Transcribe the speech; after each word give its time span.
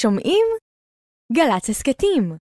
שומעים? 0.00 0.46
גל"צ 1.32 1.70
הסכתים. 1.70 2.36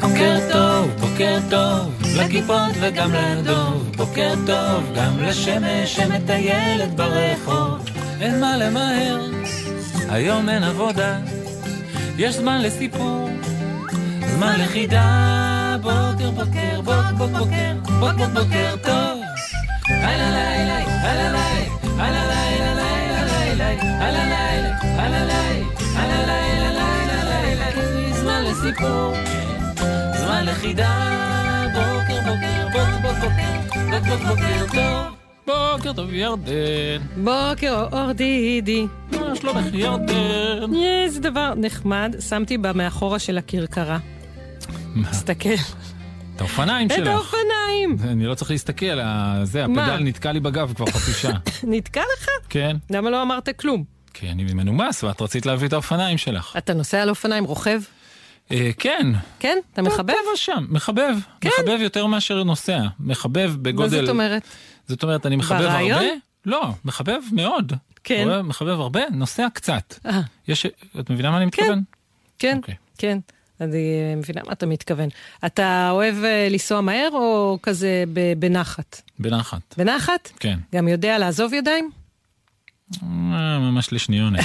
בוקר 0.00 0.38
טוב, 0.52 0.90
בוקר 1.00 1.38
טוב, 1.50 1.92
לכיפות 2.16 2.72
וגם 2.80 3.12
לדוב. 3.12 3.90
בוקר 3.96 4.34
טוב, 4.46 4.92
גם 4.96 5.22
לשמש 5.22 5.96
שמטיילת 5.96 6.94
ברחוב. 6.94 7.78
אין 8.20 8.40
מה 8.40 8.56
למהר, 8.56 9.30
היום 10.08 10.48
אין 10.48 10.62
עבודה. 10.62 11.18
יש 12.18 12.34
זמן 12.34 12.62
לסיפור, 12.62 13.28
זמן 14.44 14.60
לחידה. 14.60 15.76
בוקר, 15.82 16.30
בוקר, 16.30 16.80
בוק, 16.84 17.18
בוק, 17.18 17.30
בוקר, 17.30 17.72
בוק, 18.00 18.12
בוק, 18.12 18.28
בוקר 18.34 18.74
טוב. 18.82 19.20
הלא 19.88 20.28
לילה, 20.36 20.78
הלא 20.78 21.22
לילה, 21.22 22.04
הלא 22.04 22.22
לילה, 22.30 22.74
לילה, 22.74 23.24
לילה, 23.24 23.68
הלא 24.04 24.24
לילה, 24.32 24.76
הלא 24.82 25.18
לילה, 25.18 25.64
הלא 25.96 26.26
לילה, 26.26 26.70
לילה, 26.72 27.54
לילה, 27.54 28.12
זמן 28.12 28.44
לסיפור. 28.44 29.14
זמן 30.16 30.44
לחידה, 30.44 30.92
בוקר 31.74 32.20
בוקר, 32.20 32.66
בוקר 32.72 33.18
בוקר, 33.20 33.38
בוקר 33.90 34.16
בוקר 34.28 34.66
טוב. 34.72 35.14
בוקר 35.46 35.92
טוב 35.92 36.12
ירדן, 36.12 37.02
בוקר 37.16 37.86
אור 37.92 38.12
דידי. 38.12 38.86
מה 39.10 39.36
שלומך 39.36 39.64
ירדן? 39.72 40.74
איזה 40.74 41.20
דבר 41.20 41.52
נחמד, 41.56 42.14
שמתי 42.28 42.58
בה 42.58 42.72
מאחורה 42.72 43.18
של 43.18 43.38
הכרכרה. 43.38 43.98
מה, 44.94 45.10
תסתכל. 45.10 45.48
את 46.36 46.40
האופניים 46.40 46.88
את 46.88 46.92
שלך. 46.96 47.08
האופניים. 47.08 47.96
אני 48.12 48.26
לא 48.26 48.34
צריך 48.34 48.50
להסתכל, 48.50 48.98
זה, 49.42 49.66
מה? 49.66 49.84
הפדל 49.84 50.04
נתקע 50.04 50.32
לי 50.32 50.40
בגב 50.40 50.72
כבר 50.76 50.86
חצי 50.86 51.12
שעה. 51.12 51.38
נתקע 51.72 52.00
לך? 52.00 52.28
כן, 52.48 52.76
למה 52.90 53.10
לא 53.10 53.22
אמרת 53.22 53.48
כלום? 53.60 53.84
כי 54.14 54.30
אני 54.30 54.44
מנומס 54.44 55.04
ואת 55.04 55.22
רצית 55.22 55.46
להביא 55.46 55.68
את 55.68 55.72
האופניים 55.72 56.18
שלך. 56.18 56.54
אתה 56.58 56.74
נוסע 56.74 57.02
על 57.02 57.10
אופניים 57.10 57.44
רוכב? 57.44 57.80
אה, 58.52 58.70
כן. 58.78 59.06
כן? 59.38 59.58
אתה 59.72 59.82
מחבב? 59.82 60.14
פה 60.24 60.30
ושם, 60.34 60.66
מחבב. 60.68 61.16
כן? 61.40 61.50
מחבב 61.58 61.78
יותר 61.80 62.06
מאשר 62.06 62.44
נוסע. 62.44 62.80
מחבב 63.00 63.50
מה 63.50 63.56
בגודל... 63.62 64.00
זאת 64.00 64.08
אומרת? 64.08 64.42
זאת 64.88 65.02
אומרת, 65.02 65.26
אני 65.26 65.36
מחבב 65.36 65.58
ברעיון? 65.58 65.98
הרבה? 65.98 66.10
לא, 66.46 66.70
מחבב 66.84 67.20
מאוד. 67.32 67.72
כן. 68.04 68.40
מחבב 68.40 68.80
הרבה, 68.80 69.00
נוסע 69.12 69.46
קצת. 69.54 69.94
אה, 70.06 70.20
יש... 70.48 70.66
את 71.00 71.10
מבינה 71.10 71.30
מה 71.30 71.36
אני 71.36 71.46
מתכוון? 71.46 71.82
כן, 72.38 72.56
אוקיי. 72.56 72.74
כן. 72.98 73.18
אני 73.64 74.14
מבינה 74.16 74.40
מה 74.46 74.52
אתה 74.52 74.66
מתכוון. 74.66 75.08
אתה 75.46 75.90
אוהב 75.90 76.24
אה, 76.24 76.48
לנסוע 76.50 76.80
מהר 76.80 77.08
או 77.12 77.58
כזה 77.62 78.04
בנחת? 78.38 79.00
בנחת, 79.18 79.74
בנחת? 79.78 80.30
כן. 80.40 80.58
גם 80.74 80.88
יודע 80.88 81.18
לעזוב 81.18 81.52
ידיים? 81.52 81.90
אה, 83.02 83.58
ממש 83.58 83.92
לשניונת. 83.92 84.44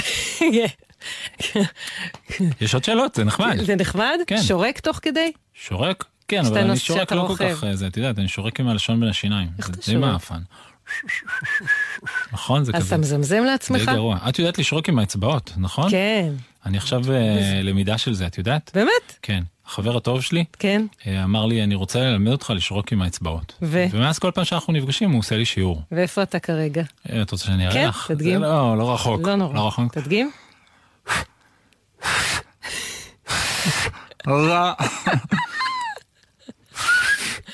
יש 2.60 2.74
עוד 2.74 2.84
שאלות, 2.84 3.14
זה 3.14 3.24
נחמד. 3.24 3.56
זה 3.64 3.76
נחמד? 3.76 4.18
כן. 4.26 4.42
שורק 4.42 4.80
תוך 4.80 4.98
כדי? 5.02 5.32
שורק? 5.54 6.04
כן, 6.28 6.46
אבל 6.46 6.58
אני 6.58 6.78
שורק 6.78 7.12
לא 7.12 7.24
כל. 7.28 7.34
כך, 7.36 7.64
אה, 7.64 7.76
זה, 7.76 7.86
את 7.86 7.96
יודעת, 7.96 8.18
אני 8.18 8.28
שורק 8.28 8.60
עם 8.60 8.68
הלשון 8.68 9.00
בין 9.00 9.08
השיניים. 9.08 9.48
איך 9.58 9.66
זה 9.66 9.72
אתה 9.72 9.80
די 9.80 9.92
שורק? 9.92 10.04
מעפן. 10.04 10.40
נכון, 12.32 12.64
זה 12.64 12.72
אז 12.74 12.82
כזה. 12.82 12.94
אתה 12.94 13.02
מזמזם 13.02 13.40
די 13.40 13.46
לעצמך? 13.46 13.82
גרוע. 13.84 14.18
את 14.28 14.38
יודעת 14.38 14.58
לשרוק 14.58 14.88
עם 14.88 14.98
האצבעות, 14.98 15.52
נכון? 15.56 15.90
כן. 15.90 16.32
אני 16.66 16.76
עכשיו 16.76 17.12
אה, 17.12 17.60
למידה 17.62 17.98
של 17.98 18.14
זה, 18.14 18.26
את 18.26 18.38
יודעת? 18.38 18.70
באמת? 18.74 19.18
כן. 19.22 19.42
החבר 19.66 19.96
הטוב 19.96 20.20
שלי 20.22 20.44
כן. 20.58 20.86
אה, 21.06 21.24
אמר 21.24 21.46
לי, 21.46 21.64
אני 21.64 21.74
רוצה 21.74 22.00
ללמד 22.00 22.32
אותך 22.32 22.52
לשרוק 22.56 22.92
עם 22.92 23.02
האצבעות. 23.02 23.54
ו? 23.62 23.84
ומאז 23.90 24.18
כל 24.18 24.30
פעם 24.30 24.44
שאנחנו 24.44 24.72
נפגשים 24.72 25.10
הוא 25.10 25.18
עושה 25.18 25.36
לי 25.36 25.44
שיעור. 25.44 25.82
ואיפה 25.92 26.22
אתה 26.22 26.38
כרגע? 26.38 26.82
אה, 27.10 27.22
את 27.22 27.30
רוצה 27.30 27.44
שאני 27.44 27.64
אראה 27.66 27.74
כן, 27.74 27.88
לך? 27.88 28.06
תדגים. 28.08 28.40
זה 28.40 28.46
לא, 28.46 28.78
לא 28.78 28.94
רחוק. 28.94 29.26
לא 29.26 29.36
נורא. 29.36 29.54
לא 29.54 29.66
רחוק. 29.66 29.94
תדגים? 29.94 30.30
רע. 34.28 34.72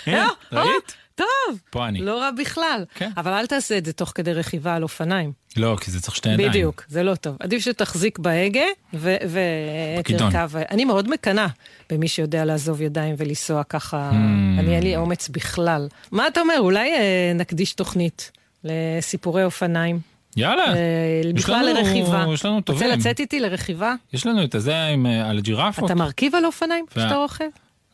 הנה, 0.06 0.26
אה, 0.52 0.62
ראית? 0.62 0.96
טוב. 1.16 1.58
פה 1.70 1.88
אני. 1.88 2.00
לא 2.00 2.20
רע 2.20 2.30
בכלל. 2.30 2.84
כן. 2.94 3.10
אבל 3.16 3.32
אל 3.32 3.46
תעשה 3.46 3.78
את 3.78 3.84
זה 3.84 3.92
תוך 3.92 4.12
כדי 4.14 4.32
רכיבה 4.32 4.74
על 4.74 4.82
אופניים. 4.82 5.32
לא, 5.56 5.76
כי 5.80 5.90
זה 5.90 6.00
צריך 6.02 6.16
שתי 6.16 6.28
ידיים. 6.28 6.48
בדיוק, 6.48 6.84
זה 6.88 7.02
לא 7.02 7.14
טוב. 7.14 7.36
עדיף 7.40 7.62
שתחזיק 7.64 8.18
בהגה. 8.18 8.64
ותרכב. 8.94 10.50
אני 10.70 10.84
מאוד 10.84 11.08
מקנאה 11.10 11.46
במי 11.90 12.08
שיודע 12.08 12.44
לעזוב 12.44 12.82
ידיים 12.82 13.14
ולנסוע 13.18 13.62
ככה. 13.64 14.10
Hmm. 14.12 14.14
אני, 14.60 14.74
אין 14.76 14.82
לי 14.82 14.96
אומץ 14.96 15.28
בכלל. 15.28 15.88
מה 16.12 16.26
אתה 16.26 16.40
אומר? 16.40 16.54
אולי 16.58 16.92
אה, 16.92 17.32
נקדיש 17.34 17.72
תוכנית 17.72 18.30
לסיפורי 18.64 19.44
אופניים. 19.44 20.00
יאללה. 20.36 20.64
אה, 20.76 21.32
בכלל 21.34 21.66
לנו- 21.66 21.80
לרכיבה. 21.80 22.24
יש 22.34 22.44
לנו 22.44 22.54
רוצה 22.56 22.66
טובים. 22.66 22.88
לצאת 22.90 23.20
איתי 23.20 23.40
לרכיבה? 23.40 23.94
יש 24.12 24.26
לנו 24.26 24.44
את 24.44 24.54
הזה 24.54 24.84
עם, 24.84 25.06
אה, 25.06 25.30
על 25.30 25.38
הג'ירפות. 25.38 25.84
אתה 25.84 25.94
מרכיב 25.94 26.34
על 26.34 26.44
אופניים 26.44 26.84
כשאתה 26.90 27.16
רוכב? 27.16 27.44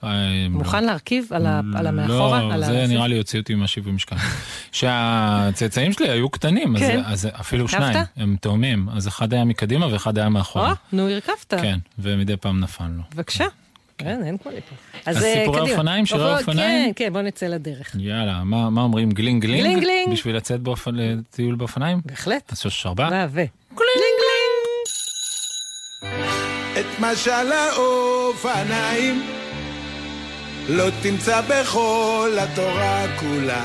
אה, 0.04 0.08
מוכן 0.50 0.84
להרכיב 0.84 1.26
על 1.30 1.46
ה- 1.46 1.60
על 1.76 1.86
המאחורה? 1.86 2.42
לא, 2.42 2.52
על 2.54 2.64
זה 2.64 2.82
ה- 2.82 2.86
נראה 2.86 3.06
לי 3.06 3.14
יוציא 3.16 3.40
אותי 3.40 3.54
מהשיווי 3.54 3.92
משקל. 3.92 4.16
שהצאצאים 4.72 5.92
שלי 5.92 6.10
היו 6.10 6.28
קטנים, 6.30 6.76
אז- 6.76 6.82
כן. 6.82 7.00
אז 7.06 7.28
אפילו 7.40 7.62
הרכבת? 7.64 7.78
שניים, 7.92 8.04
הם 8.16 8.36
תאומים, 8.40 8.88
אז 8.92 9.08
אחד 9.08 9.32
היה 9.32 9.44
מקדימה 9.44 9.92
ואחד 9.92 10.18
היה 10.18 10.26
או, 10.26 10.30
מאחורה. 10.32 10.74
נו, 10.92 11.08
הרכבת. 11.08 11.54
כן, 11.62 11.78
ומדי 11.98 12.36
פעם 12.36 12.60
נפלנו. 12.60 13.02
בבקשה. 13.14 13.44
כן, 13.98 14.20
אין 14.26 14.38
כמו 14.38 14.52
לפה. 14.56 14.74
אז 15.10 15.16
אה, 15.24 15.34
סיפורי. 15.40 15.72
אופניים, 15.72 16.06
שירי 16.06 16.38
אופניים? 16.38 16.92
כן, 16.94 17.04
כן, 17.06 17.12
בוא 17.12 17.22
נצא 17.22 17.46
לדרך. 17.46 17.96
יאללה, 17.98 18.44
מה 18.44 18.70
מה 18.70 18.80
אומרים? 18.82 19.10
גלינג 19.10 19.42
גלינג? 19.42 19.60
גלינג 19.62 19.80
גלינג. 19.82 20.12
בשביל 20.12 20.36
לצאת 20.36 20.60
לטיול 20.86 21.54
באופניים? 21.54 22.00
בהחלט. 22.04 22.52
אז 22.52 22.62
יש 22.66 22.86
ארבע? 22.86 23.08
ו... 23.12 23.14
ו... 23.30 23.44
גלינג 23.74 24.18
את 26.80 27.00
משל 27.00 27.30
האופניים 27.52 29.22
לא 30.68 30.88
תמצא 31.02 31.40
בכל 31.40 32.30
התורה 32.40 33.04
כולה. 33.20 33.64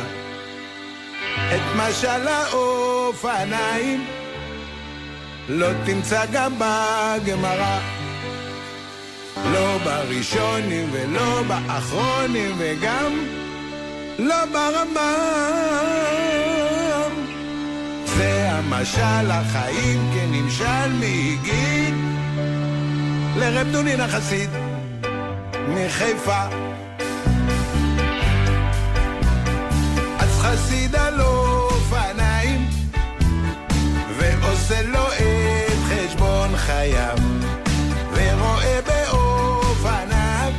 את 1.56 1.62
משל 1.76 2.28
האופניים 2.28 4.06
לא 5.50 5.68
תמצא 5.86 6.26
גם 6.32 6.54
בגמרא. 6.60 7.80
לא 9.52 9.78
בראשונים 9.84 10.90
ולא 10.92 11.42
באחרונים 11.48 12.56
וגם 12.58 13.26
לא 14.20 14.46
ברמב"ם. 14.46 14.98
זה 18.06 18.50
המשל 18.52 19.32
החיים 19.32 20.12
כנמשל 20.14 20.94
מהגיד 21.00 21.94
לרב 23.36 23.68
דונין 23.72 24.02
החסיד 24.02 24.50
מחיפה. 25.68 26.67
חסיד 30.58 30.96
על 30.96 31.22
אופניים 31.22 32.70
ועושה 34.18 34.82
לו 34.82 35.08
את 35.08 35.78
חשבון 35.88 36.58
חייו 36.58 37.18
ורואה 38.12 38.80
באופניו 38.88 40.52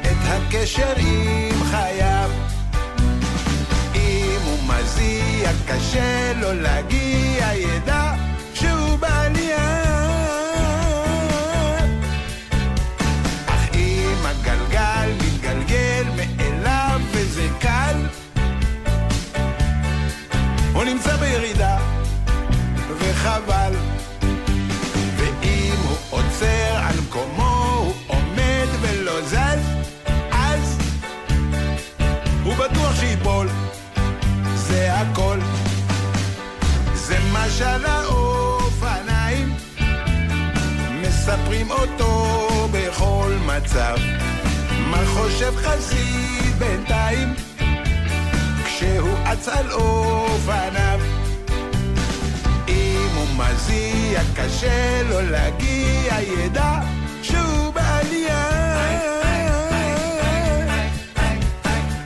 את 0.00 0.16
הקשר 0.24 0.92
עם 0.96 1.64
חייו. 1.70 2.30
אם 3.94 4.38
הוא 4.44 4.58
מזיע 4.66 5.50
קשה 5.66 6.32
לו 6.32 6.52
להגיע 6.52 7.54
ידע 7.54 8.11
וחבל 23.22 23.72
ואם 25.16 25.74
הוא 25.88 25.96
עוצר 26.10 26.76
על 26.76 26.94
מקומו 27.00 27.74
הוא 27.84 27.94
עומד 28.06 28.66
ולא 28.80 29.22
זז 29.22 29.60
אז 30.32 30.78
הוא 32.44 32.54
בטוח 32.54 33.00
שיפול 33.00 33.48
זה 34.54 34.94
הכל. 34.94 35.38
זה 36.94 37.18
משל 37.32 37.86
האופניים 37.86 39.54
מספרים 41.02 41.70
אותו 41.70 42.68
בכל 42.72 43.32
מצב. 43.46 43.96
מה 44.90 45.06
חושב 45.06 45.56
חסיד 45.56 46.58
בינתיים? 46.58 47.34
כשהוא 48.64 49.18
אץ 49.24 49.48
על 49.48 49.72
אופניו 49.72 51.11
מזיע, 53.42 54.20
קשה 54.34 55.02
לו 55.02 55.20
להגיע, 55.30 56.20
ידע 56.20 56.80
שהוא 57.22 57.74
בעלייה. 57.74 58.52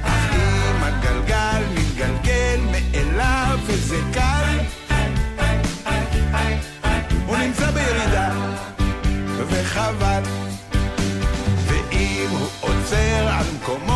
אז 0.04 0.22
אם 0.32 0.82
הגלגל 0.82 1.62
מתגלגל 1.74 2.60
מאליו 2.70 3.58
וזה 3.66 4.00
קל, 4.12 4.58
הוא 7.26 7.36
נמצא 7.36 7.70
בירידה, 7.70 8.30
וחבל. 9.48 10.22
ואם 11.66 12.30
הוא 12.30 12.48
עוצר 12.60 13.28
על 13.28 13.46
מקומו 13.56 13.95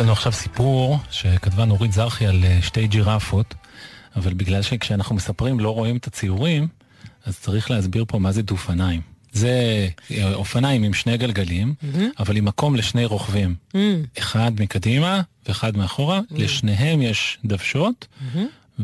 לנו 0.00 0.12
עכשיו 0.12 0.32
סיפור 0.32 0.98
שכתבה 1.10 1.64
נורית 1.64 1.92
זרחי 1.92 2.26
על 2.26 2.44
אה, 2.44 2.58
שתי 2.62 2.86
ג'ירפות, 2.86 3.54
אבל 4.16 4.34
בגלל 4.34 4.62
שכשאנחנו 4.62 5.14
מספרים 5.14 5.60
לא 5.60 5.70
רואים 5.70 5.96
את 5.96 6.06
הציורים, 6.06 6.68
אז 7.24 7.38
צריך 7.38 7.70
להסביר 7.70 8.04
פה 8.08 8.18
מה 8.18 8.32
זה 8.32 8.42
דופניים. 8.42 9.00
זה 9.32 9.88
אה, 10.10 10.34
אופניים 10.34 10.82
עם 10.82 10.94
שני 10.94 11.16
גלגלים, 11.16 11.74
אבל 12.18 12.36
עם 12.36 12.44
מקום 12.44 12.76
לשני 12.76 13.04
רוכבים. 13.04 13.54
אחד 14.18 14.52
מקדימה 14.60 15.20
ואחד 15.48 15.76
מאחורה, 15.76 16.20
לשניהם 16.30 17.02
יש 17.02 17.38
דוושות, 17.44 18.06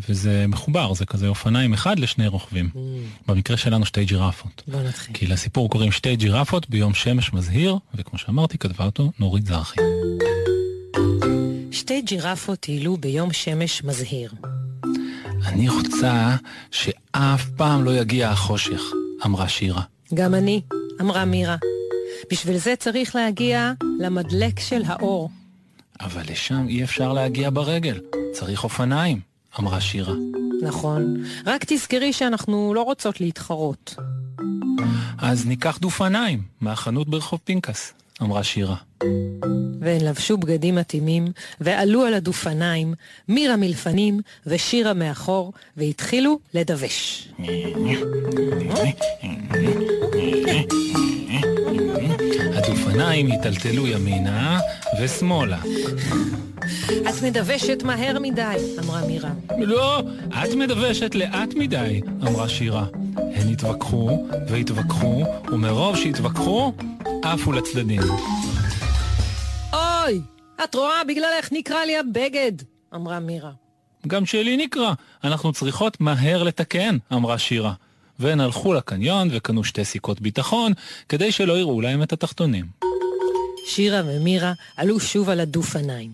וזה 0.08 0.44
מחובר, 0.48 0.94
זה 0.94 1.06
כזה 1.06 1.28
אופניים 1.28 1.72
אחד 1.72 1.98
לשני 1.98 2.26
רוכבים. 2.26 2.70
במקרה 3.28 3.56
שלנו 3.56 3.86
שתי 3.86 4.04
ג'ירפות. 4.04 4.62
בוא 4.69 4.82
נתחיל. 4.82 5.14
כי 5.14 5.26
לסיפור 5.26 5.70
קוראים 5.70 5.92
שתי 5.92 6.16
ג'ירפות 6.16 6.70
ביום 6.70 6.94
שמש 6.94 7.32
מזהיר, 7.32 7.76
וכמו 7.94 8.19
שאמרתי, 8.19 8.58
כתבה 8.58 8.84
אותו 8.84 9.12
נורית 9.19 9.46
זרחי. 9.46 9.80
שתי 11.73 12.03
ג'ירפות 12.03 12.61
טיילו 12.61 12.97
ביום 12.97 13.32
שמש 13.32 13.85
מזהיר. 13.85 14.32
אני 15.47 15.69
רוצה 15.69 16.37
שאף 16.70 17.44
פעם 17.56 17.85
לא 17.85 17.91
יגיע 17.91 18.31
החושך, 18.31 18.82
אמרה 19.26 19.49
שירה. 19.49 19.82
גם 20.14 20.35
אני, 20.35 20.61
אמרה 21.00 21.25
מירה. 21.25 21.56
בשביל 22.31 22.56
זה 22.58 22.75
צריך 22.79 23.17
להגיע 23.17 23.73
למדלק 23.99 24.61
של 24.61 24.82
האור. 24.87 25.31
אבל 26.00 26.23
לשם 26.31 26.69
אי 26.69 26.85
אפשר 26.85 27.12
להגיע 27.12 27.50
ברגל, 27.50 28.00
צריך 28.32 28.64
אופניים, 28.64 29.20
אמרה 29.61 29.81
שירה. 29.81 30.14
נכון. 30.62 31.17
רק 31.47 31.64
תזכרי 31.67 32.12
שאנחנו 32.12 32.73
לא 32.75 32.82
רוצות 32.82 33.20
להתחרות. 33.20 33.94
אז 35.19 35.47
ניקח 35.47 35.79
דופניים 35.79 36.43
מהחנות 36.61 37.08
ברחוב 37.08 37.41
פנקס, 37.44 37.93
אמרה 38.22 38.44
שירה. 38.44 38.76
והן 39.80 40.04
לבשו 40.04 40.36
בגדים 40.36 40.74
מתאימים, 40.74 41.32
ועלו 41.60 42.02
על 42.04 42.14
הדופניים, 42.14 42.94
מירה 43.28 43.56
מלפנים 43.56 44.20
ושירה 44.46 44.94
מאחור, 44.94 45.52
והתחילו 45.76 46.38
לדווש. 46.54 47.28
הדופניים 52.54 53.26
היטלטלו 53.26 53.86
ימינה 53.86 54.60
ושמאלה. 55.00 55.58
את 57.08 57.22
מדוושת 57.22 57.82
מהר 57.82 58.19
מדי, 58.19 58.56
אמרה 58.84 59.06
מירה. 59.06 59.30
לא, 59.58 60.02
את 60.30 60.54
מדוושת 60.54 61.14
לאט 61.14 61.54
מדי, 61.56 62.00
אמרה 62.22 62.48
שירה. 62.48 62.86
הן 63.16 63.48
התווכחו 63.52 64.26
והתווכחו, 64.48 65.24
ומרוב 65.52 65.96
שהתווכחו, 65.96 66.72
עפו 67.32 67.52
לצדדים. 67.52 68.00
אוי, 69.73 70.20
את 70.64 70.75
רואה 70.75 71.05
בגללך 71.08 71.49
נקרע 71.52 71.84
לי 71.84 71.99
הבגד, 71.99 72.52
אמרה 72.94 73.20
מירה. 73.20 73.50
גם 74.06 74.26
שלי 74.26 74.56
נקרע, 74.56 74.93
אנחנו 75.25 75.52
צריכות 75.52 76.00
מהר 76.00 76.43
לתקן, 76.43 76.96
אמרה 77.12 77.38
שירה. 77.38 77.73
והן 78.19 78.40
הלכו 78.40 78.75
לקניון 78.75 79.28
וקנו 79.32 79.64
שתי 79.64 79.84
סיכות 79.84 80.20
ביטחון, 80.20 80.73
כדי 81.08 81.32
שלא 81.32 81.58
יראו 81.58 81.81
להם 81.81 82.02
את 82.02 82.12
התחתונים. 82.12 82.64
שירה 83.67 84.02
ומירה 84.06 84.52
עלו 84.76 85.00
שוב 85.00 85.29
על 85.29 85.40
הדופניים. 85.40 86.11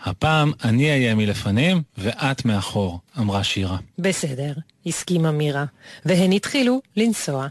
הפעם 0.00 0.52
אני 0.64 0.90
אהיה 0.90 1.14
מלפנים 1.14 1.82
ואת 1.98 2.44
מאחור, 2.44 3.00
אמרה 3.18 3.44
שירה. 3.44 3.78
בסדר, 3.98 4.52
הסכימה 4.86 5.30
מירה, 5.30 5.64
והן 6.04 6.32
התחילו 6.32 6.80
לנסוע. 6.96 7.48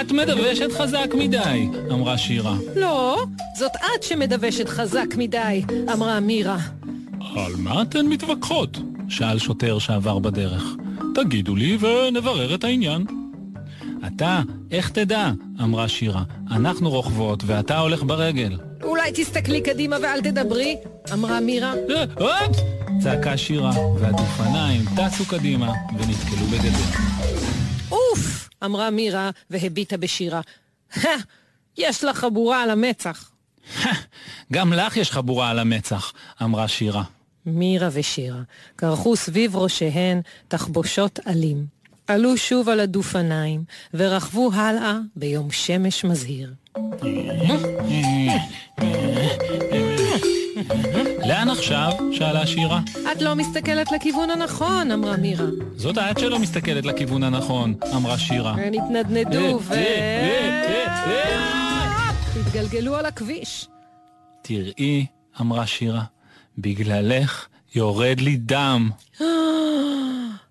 את 0.00 0.12
מדוושת 0.12 0.72
חזק 0.72 1.14
מדי, 1.14 1.68
אמרה 1.92 2.18
שירה. 2.18 2.56
לא, 2.76 3.24
זאת 3.58 3.72
את 3.76 4.02
שמדוושת 4.02 4.68
חזק 4.68 5.06
מדי, 5.16 5.62
אמרה 5.92 6.20
מירה. 6.20 6.58
על 7.36 7.52
מה 7.58 7.82
אתן 7.82 8.06
מתווכחות? 8.06 8.78
שאל 9.08 9.38
שוטר 9.38 9.78
שעבר 9.78 10.18
בדרך. 10.18 10.64
תגידו 11.14 11.56
לי 11.56 11.78
ונברר 11.80 12.54
את 12.54 12.64
העניין. 12.64 13.06
אתה, 14.06 14.42
איך 14.70 14.90
תדע? 14.90 15.32
אמרה 15.62 15.88
שירה. 15.88 16.22
אנחנו 16.50 16.90
רוכבות 16.90 17.42
ואתה 17.46 17.78
הולך 17.78 18.02
ברגל. 18.02 18.58
אולי 18.82 19.10
תסתכלי 19.14 19.60
קדימה 19.60 19.96
ואל 20.02 20.20
תדברי, 20.20 20.76
אמרה 21.12 21.40
מירה. 21.40 21.74
אה, 21.90 22.04
הופ! 22.14 22.56
צעקה 23.02 23.36
שירה, 23.36 23.70
והדופניים 24.00 24.84
טסו 24.96 25.24
קדימה 25.24 25.72
ונתקלו 25.98 26.46
בגדר. 26.46 26.98
אוף! 27.90 28.48
אמרה 28.64 28.90
מירה 28.90 29.30
והביטה 29.50 29.96
בשירה. 29.96 30.40
"הא, 30.94 31.08
יש 31.78 32.04
לה 32.04 32.14
חבורה 32.14 32.62
על 32.62 32.70
המצח. 32.70 33.30
גם 34.52 34.72
לך 34.72 34.96
יש 34.96 35.10
חבורה 35.10 35.50
על 35.50 35.58
המצח, 35.58 36.12
אמרה 36.42 36.68
שירה. 36.68 37.02
מירה 37.46 37.88
ושירה 37.92 38.40
כרכו 38.78 39.16
סביב 39.16 39.56
ראשיהן 39.56 40.20
תחבושות 40.48 41.18
עלים. 41.24 41.66
עלו 42.06 42.36
שוב 42.36 42.68
על 42.68 42.80
הדופניים 42.80 43.64
ורכבו 43.94 44.50
הלאה 44.54 44.98
ביום 45.16 45.50
שמש 45.50 46.04
מזהיר. 46.04 46.52
לאן 51.28 51.50
עכשיו? 51.50 51.92
שאלה 52.12 52.46
שירה. 52.46 52.80
את 53.12 53.22
לא 53.22 53.34
מסתכלת 53.34 53.92
לכיוון 53.92 54.30
הנכון, 54.30 54.90
אמרה 54.90 55.16
מירה. 55.16 55.46
זאת 55.76 55.98
את 55.98 56.18
שלא 56.18 56.38
מסתכלת 56.38 56.86
לכיוון 56.86 57.22
הנכון, 57.22 57.74
אמרה 57.94 58.18
שירה. 58.18 58.52
הן 58.52 58.74
התנדנדו 58.74 59.60
ו... 59.62 59.72
אה, 59.72 59.78
אה, 59.78 60.64
אה, 60.66 61.04
אה. 61.06 62.10
התגלגלו 62.40 62.96
על 62.96 63.06
הכביש. 63.06 63.68
תראי, 64.42 65.06
אמרה 65.40 65.66
שירה, 65.66 66.02
בגללך 66.58 67.46
יורד 67.74 68.20
לי 68.20 68.36
דם. 68.36 68.90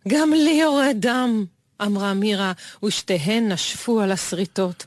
גם 0.08 0.34
לי 0.34 0.60
יורד 0.62 0.96
דם, 1.00 1.46
אמרה 1.82 2.14
מירה, 2.14 2.52
ושתיהן 2.86 3.52
נשפו 3.52 4.02
על 4.02 4.12
השריטות. 4.12 4.86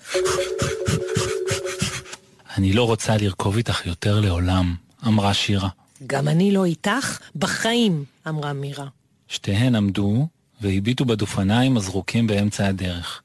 אני 2.60 2.72
לא 2.72 2.84
רוצה 2.84 3.16
לרכוב 3.16 3.56
איתך 3.56 3.86
יותר 3.86 4.20
לעולם, 4.20 4.74
אמרה 5.06 5.34
שירה. 5.34 5.68
גם 6.06 6.28
אני 6.28 6.52
לא 6.52 6.64
איתך 6.64 7.18
בחיים, 7.36 8.04
אמרה 8.28 8.52
מירה. 8.52 8.86
שתיהן 9.28 9.74
עמדו 9.74 10.26
והביטו 10.60 11.04
בדופניים 11.04 11.76
הזרוקים 11.76 12.26
באמצע 12.26 12.66
הדרך. 12.66 13.22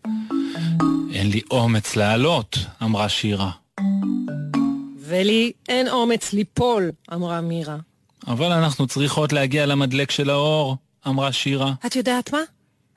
אין 1.14 1.30
לי 1.30 1.42
אומץ 1.52 1.96
לעלות, 1.96 2.58
אמרה 2.84 3.10
שירה. 3.10 3.52
ולי 5.00 5.52
אין 5.70 5.88
אומץ 5.88 6.34
ליפול, 6.34 6.92
אמרה 7.14 7.42
מירה. 7.42 7.78
אבל 8.28 8.52
אנחנו 8.52 8.88
צריכות 8.88 9.34
להגיע 9.34 9.66
למדלק 9.66 10.12
של 10.12 10.30
האור, 10.30 10.78
אמרה 11.08 11.32
שירה. 11.32 11.74
את 11.86 11.96
יודעת 11.96 12.34
מה? 12.34 12.40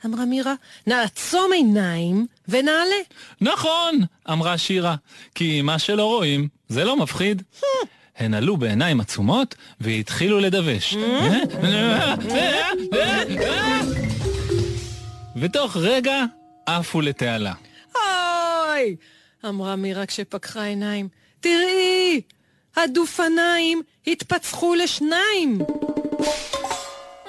אמרה 0.05 0.25
מירה. 0.25 0.55
נעצום 0.87 1.52
עיניים 1.52 2.26
ונעלה. 2.49 2.97
נכון, 3.40 4.00
אמרה 4.33 4.59
שירה, 4.59 4.95
כי 5.35 5.62
מה 5.62 5.78
שלא 5.78 6.05
רואים, 6.05 6.49
זה 6.69 6.85
לא 6.85 6.97
מפחיד. 6.97 7.43
הן 8.17 8.35
עלו 8.35 8.57
בעיניים 8.57 9.00
עצומות 9.00 9.55
והתחילו 9.81 10.40
לדווש. 10.40 10.97
ותוך 15.37 15.76
רגע 15.76 16.25
עפו 16.67 17.00
לתעלה. 17.00 17.52
אוי! 17.95 18.97
אמרה 19.49 19.76
מירה 19.76 20.07
כשפקחה 20.07 20.62
עיניים. 20.64 21.09
תראי! 21.40 22.21
הדופניים 22.76 23.83
התפצחו 24.07 24.75
לשניים! 24.75 25.59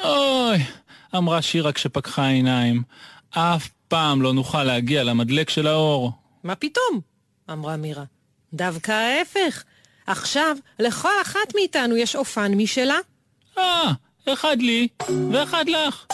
אוי, 0.04 0.58
אמרה 1.16 1.42
שירה 1.42 1.72
כשפקחה 1.72 2.28
עיניים, 2.28 2.84
אף 3.30 3.70
פעם 3.88 4.22
לא 4.22 4.34
נוכל 4.34 4.64
להגיע 4.64 5.04
למדלק 5.04 5.50
של 5.50 5.68
האור. 5.68 6.12
מה 6.44 6.56
פתאום? 6.56 7.00
אמרה 7.52 7.78
מירה. 7.78 8.04
דווקא 8.54 8.92
ההפך. 8.92 9.64
עכשיו 10.08 10.58
לכל 10.80 11.10
אחת 11.22 11.56
מאיתנו 11.56 11.98
יש 11.98 12.16
אופן 12.16 12.54
משלה. 12.54 12.98
אה, 13.58 13.92
אחד 14.34 14.58
לי 14.62 14.88
ואחד 15.32 15.66
לך. 15.70 16.06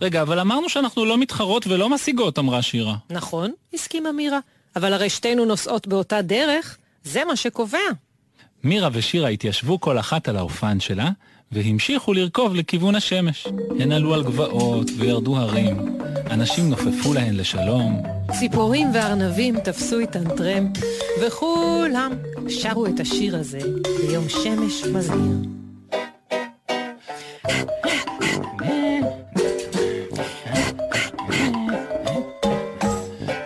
רגע, 0.00 0.22
אבל 0.22 0.38
אמרנו 0.38 0.68
שאנחנו 0.68 1.04
לא 1.04 1.18
מתחרות 1.18 1.66
ולא 1.66 1.88
משיגות, 1.88 2.38
אמרה 2.38 2.62
שירה. 2.62 2.96
נכון, 3.10 3.52
הסכימה 3.74 4.12
מירה. 4.12 4.38
אבל 4.76 4.92
הרי 4.92 5.10
שתינו 5.10 5.44
נוסעות 5.44 5.86
באותה 5.86 6.22
דרך, 6.22 6.78
זה 7.04 7.24
מה 7.24 7.36
שקובע. 7.36 7.78
מירה 8.64 8.88
ושירה 8.92 9.28
התיישבו 9.28 9.80
כל 9.80 9.98
אחת 9.98 10.28
על 10.28 10.36
האופן 10.36 10.80
שלה, 10.80 11.10
והמשיכו 11.52 12.12
לרכוב 12.12 12.54
לכיוון 12.54 12.94
השמש. 12.94 13.46
הן 13.80 13.92
עלו 13.92 14.14
על 14.14 14.22
גבעות 14.22 14.90
וירדו 14.98 15.36
הרים. 15.36 15.98
אנשים 16.30 16.70
נופפו 16.70 17.14
להן 17.14 17.36
לשלום. 17.36 18.02
ציפורים 18.38 18.88
וארנבים 18.94 19.60
תפסו 19.60 19.98
איתן 19.98 20.36
טרמפ, 20.36 20.78
וכולם 21.22 22.12
שרו 22.48 22.86
את 22.86 23.00
השיר 23.00 23.36
הזה 23.36 23.60
ביום 24.06 24.28
שמש 24.28 24.82
מזהיר. 24.84 25.36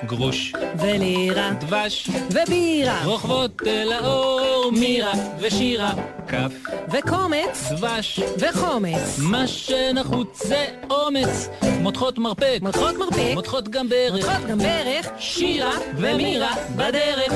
גרוש, 0.07 0.53
ולירה, 0.79 1.53
דבש, 1.61 2.11
ובירה, 2.31 3.05
רוכבות 3.05 3.63
אל 3.67 3.93
האור, 3.93 4.73
מירה 4.73 5.13
ושירה, 5.41 5.93
כף, 6.29 6.53
וקומץ, 6.99 7.73
דבש, 7.73 8.21
וחומץ. 8.38 9.19
מה 9.23 9.47
שנחוץ 9.47 10.47
זה 10.47 10.67
אומץ, 10.91 11.49
מותחות 11.81 12.19
מרפק, 12.19 12.59
מותחות 12.62 12.97
מרפק, 12.97 13.31
מותחות 13.35 13.69
גם 13.69 13.88
ברך, 13.88 14.12
מותחות 14.12 14.47
גם 14.49 14.59
ברך, 14.59 15.09
שירה 15.19 15.73
ומירה 15.97 16.53
בדרך. 16.76 17.33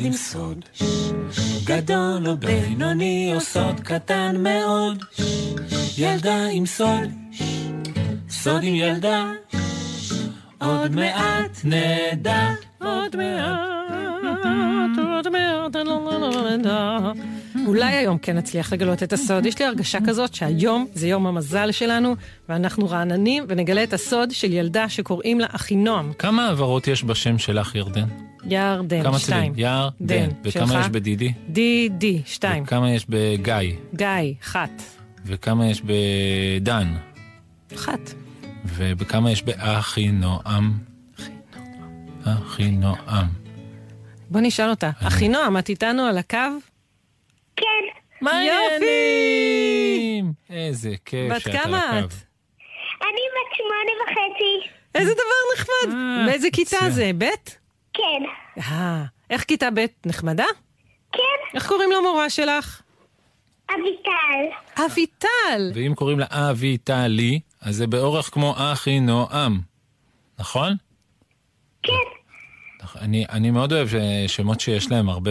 ילד 0.00 0.06
עם 0.06 0.12
סוד, 0.12 0.64
גדול 1.64 2.28
או 2.28 2.36
בינוני 2.36 3.32
או 3.34 3.40
סוד 3.40 3.80
קטן 3.80 4.36
מאוד, 4.38 5.04
ילדה 5.98 6.46
עם 6.52 6.66
סוד, 6.66 7.10
סוד 8.30 8.62
עם 8.62 8.74
ילדה, 8.74 9.32
עוד 10.60 10.94
מעט 10.94 11.60
נדע. 11.64 12.48
עוד 12.78 13.16
מעט, 13.16 14.98
עוד 14.98 15.28
מעט, 15.28 15.76
לא, 15.76 15.84
לא, 15.84 16.20
לא, 16.20 16.56
נדע. 16.56 16.98
אולי 17.66 17.92
היום 17.92 18.18
כן 18.18 18.36
נצליח 18.36 18.72
לגלות 18.72 19.02
את 19.02 19.12
הסוד. 19.12 19.46
יש 19.46 19.58
לי 19.58 19.64
הרגשה 19.64 19.98
כזאת 20.06 20.34
שהיום 20.34 20.86
זה 20.94 21.08
יום 21.08 21.26
המזל 21.26 21.72
שלנו, 21.72 22.16
ואנחנו 22.48 22.88
רעננים 22.88 23.44
ונגלה 23.48 23.82
את 23.82 23.92
הסוד 23.92 24.30
של 24.30 24.52
ילדה 24.52 24.88
שקוראים 24.88 25.40
לה 25.40 25.46
אחינועם. 25.50 26.12
כמה 26.18 26.46
העברות 26.46 26.88
יש 26.88 27.04
בשם 27.04 27.38
שלך, 27.38 27.74
ירדן? 27.74 28.29
ירדן, 28.44 29.02
כמה 29.02 29.18
שתיים. 29.18 29.52
צבעים? 29.52 29.68
ירדן. 29.68 29.90
דן, 30.00 30.28
וכמה 30.44 30.66
שלך? 30.66 30.80
יש 30.80 30.88
בדידי? 30.88 31.32
די, 31.48 31.88
די, 31.88 32.22
שתיים. 32.26 32.62
וכמה 32.64 32.90
יש 32.92 33.06
בגיא? 33.08 33.76
גיא, 33.94 34.06
אחת. 34.42 34.70
וכמה 35.26 35.66
יש 35.66 35.82
בדן? 35.82 36.94
אחת. 37.74 38.00
וכמה 38.64 39.30
יש 39.30 39.42
באחינועם? 39.42 40.72
אחינועם. 42.24 43.26
בוא 44.30 44.40
נשאל 44.40 44.70
אותה. 44.70 44.90
אחינועם, 45.06 45.58
את 45.58 45.68
איתנו 45.68 46.02
על 46.02 46.18
הקו? 46.18 46.36
כן, 47.56 47.64
מה 48.20 48.30
יופי! 48.44 48.54
העניינים? 48.74 50.32
איזה 50.50 50.94
כיף 51.04 51.32
בת 51.32 51.40
שאת 51.40 51.54
על 51.54 51.62
כמה 51.62 51.78
הקו. 51.84 52.06
את? 52.06 52.12
אני 53.02 53.22
בת 53.34 53.56
שמונה 53.56 53.92
וחצי. 54.04 54.70
איזה 54.94 55.12
דבר 55.14 55.54
נחמד. 55.54 55.94
אה, 55.96 56.26
באיזה 56.26 56.48
כיתה. 56.52 56.90
זה? 56.90 57.10
ב'? 57.18 57.24
כן, 57.94 58.22
אה, 58.58 59.04
איך 59.30 59.44
כיתה 59.44 59.68
ב' 59.74 59.84
נחמדה? 60.06 60.44
כן, 61.12 61.20
איך 61.54 61.68
קוראים 61.68 61.90
למורה 61.98 62.30
שלך? 62.30 62.82
אביטל. 63.70 64.82
אביטל. 64.86 65.70
ואם 65.74 65.92
קוראים 65.94 66.18
לה 66.18 66.26
אביטלי, 66.30 67.40
אז 67.62 67.76
זה 67.76 67.86
באורך 67.86 68.30
כמו 68.32 68.54
אחינועם, 68.72 69.60
נכון? 70.38 70.72
כן, 71.82 71.92
אני, 73.00 73.24
אני 73.30 73.50
מאוד 73.50 73.72
אוהב 73.72 73.88
שמות 74.26 74.60
שיש 74.60 74.90
להם 74.90 75.08
הרבה, 75.08 75.30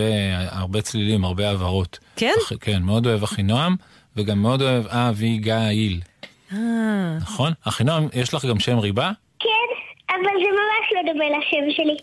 הרבה 0.49 0.81
צלילים, 0.81 1.25
הרבה 1.25 1.49
הבהרות. 1.51 1.99
כן? 2.15 2.33
אח- 2.43 2.51
כן, 2.61 2.81
מאוד 2.83 3.07
אוהב 3.07 3.23
אחינועם, 3.23 3.75
וגם 4.15 4.41
מאוד 4.41 4.61
אוהב 4.61 4.87
אביגיל. 4.87 6.01
אה, 6.53 6.57
נכון? 7.21 7.53
אחינועם, 7.67 8.07
יש 8.13 8.33
לך 8.33 8.45
גם 8.45 8.59
שם 8.59 8.77
ריבה? 8.79 9.11
כן, 9.39 9.49
אבל 10.09 10.23
זה 10.23 10.49
ממש 10.51 10.93
לא 10.95 11.13
דומה 11.13 11.25
לשם 11.25 11.71
שלי. 11.77 11.97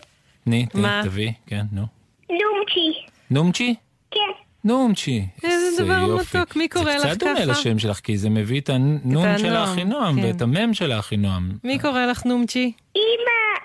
תני, 0.46 0.66
תני? 0.66 0.88
תביאי, 1.02 1.32
כן, 1.46 1.62
נו. 1.72 1.82
נומצ'י. 2.30 3.06
נומצ'י? 3.30 3.74
כן. 4.10 4.18
נומצ'י. 4.64 5.26
איזה 5.44 5.84
דבר 5.84 5.92
יופי. 6.08 6.38
מתוק, 6.38 6.56
מי 6.56 6.68
קורא 6.68 6.84
לך 6.84 7.00
זה 7.02 7.08
קצת 7.08 7.20
דומה 7.20 7.34
ככה? 7.34 7.44
לשם 7.44 7.78
שלך, 7.78 8.00
כי 8.00 8.18
זה 8.18 8.30
מביא 8.30 8.60
את 8.60 8.68
הנון 8.68 9.34
את 9.34 9.38
של 9.38 9.56
האחינועם 9.56 10.20
כן. 10.20 10.26
ואת 10.26 10.42
המם 10.42 10.74
של 10.74 10.92
האחינועם. 10.92 11.50
מי 11.64 11.78
קורא 11.78 12.06
לך 12.06 12.26
נומצ'י? 12.26 12.72
אמא, 12.96 13.02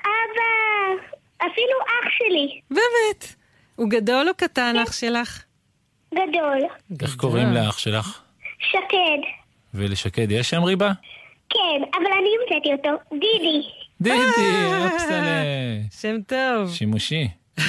אבא, 0.04 1.04
אפילו 1.38 1.78
אח 1.86 2.10
שלי. 2.18 2.60
באמת. 2.72 3.36
הוא 3.76 3.90
גדול 3.90 4.30
או 4.30 4.34
קטן, 4.38 4.76
אח 4.88 4.92
שלך? 4.92 5.44
גדול. 6.14 6.62
איך 7.02 7.16
קוראים 7.16 7.54
לאח 7.54 7.78
שלך? 7.78 8.22
שקד. 8.60 9.22
ולשקד 9.74 10.32
יש 10.32 10.50
שם 10.50 10.64
ריבה? 10.64 10.92
כן, 11.50 11.82
אבל 11.94 12.06
אני 12.06 12.30
המצאתי 12.42 12.74
אותו. 12.74 13.04
דידי. 13.12 13.68
דידי, 14.02 14.16
אופסלה. 14.94 15.44
שם 16.02 16.16
טוב. 16.28 16.74
שימושי. 16.74 17.28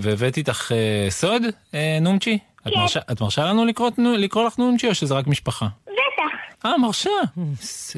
והבאתי 0.00 0.40
איתך 0.40 0.72
אה, 0.72 1.10
סוד, 1.10 1.42
אה, 1.74 1.98
נומצ'י? 2.00 2.38
את 2.68 2.72
כן. 2.74 2.80
מרשה- 2.80 3.00
את 3.12 3.20
מרשה 3.20 3.44
לנו 3.44 3.64
לקרוא, 3.64 3.90
לך 4.46 4.58
נומצ'י 4.58 4.88
או 4.88 4.94
שזה 4.94 5.14
רק 5.14 5.26
משפחה? 5.26 5.66
בטח. 5.86 6.66
אה, 6.66 6.78
מרשה. 6.78 7.10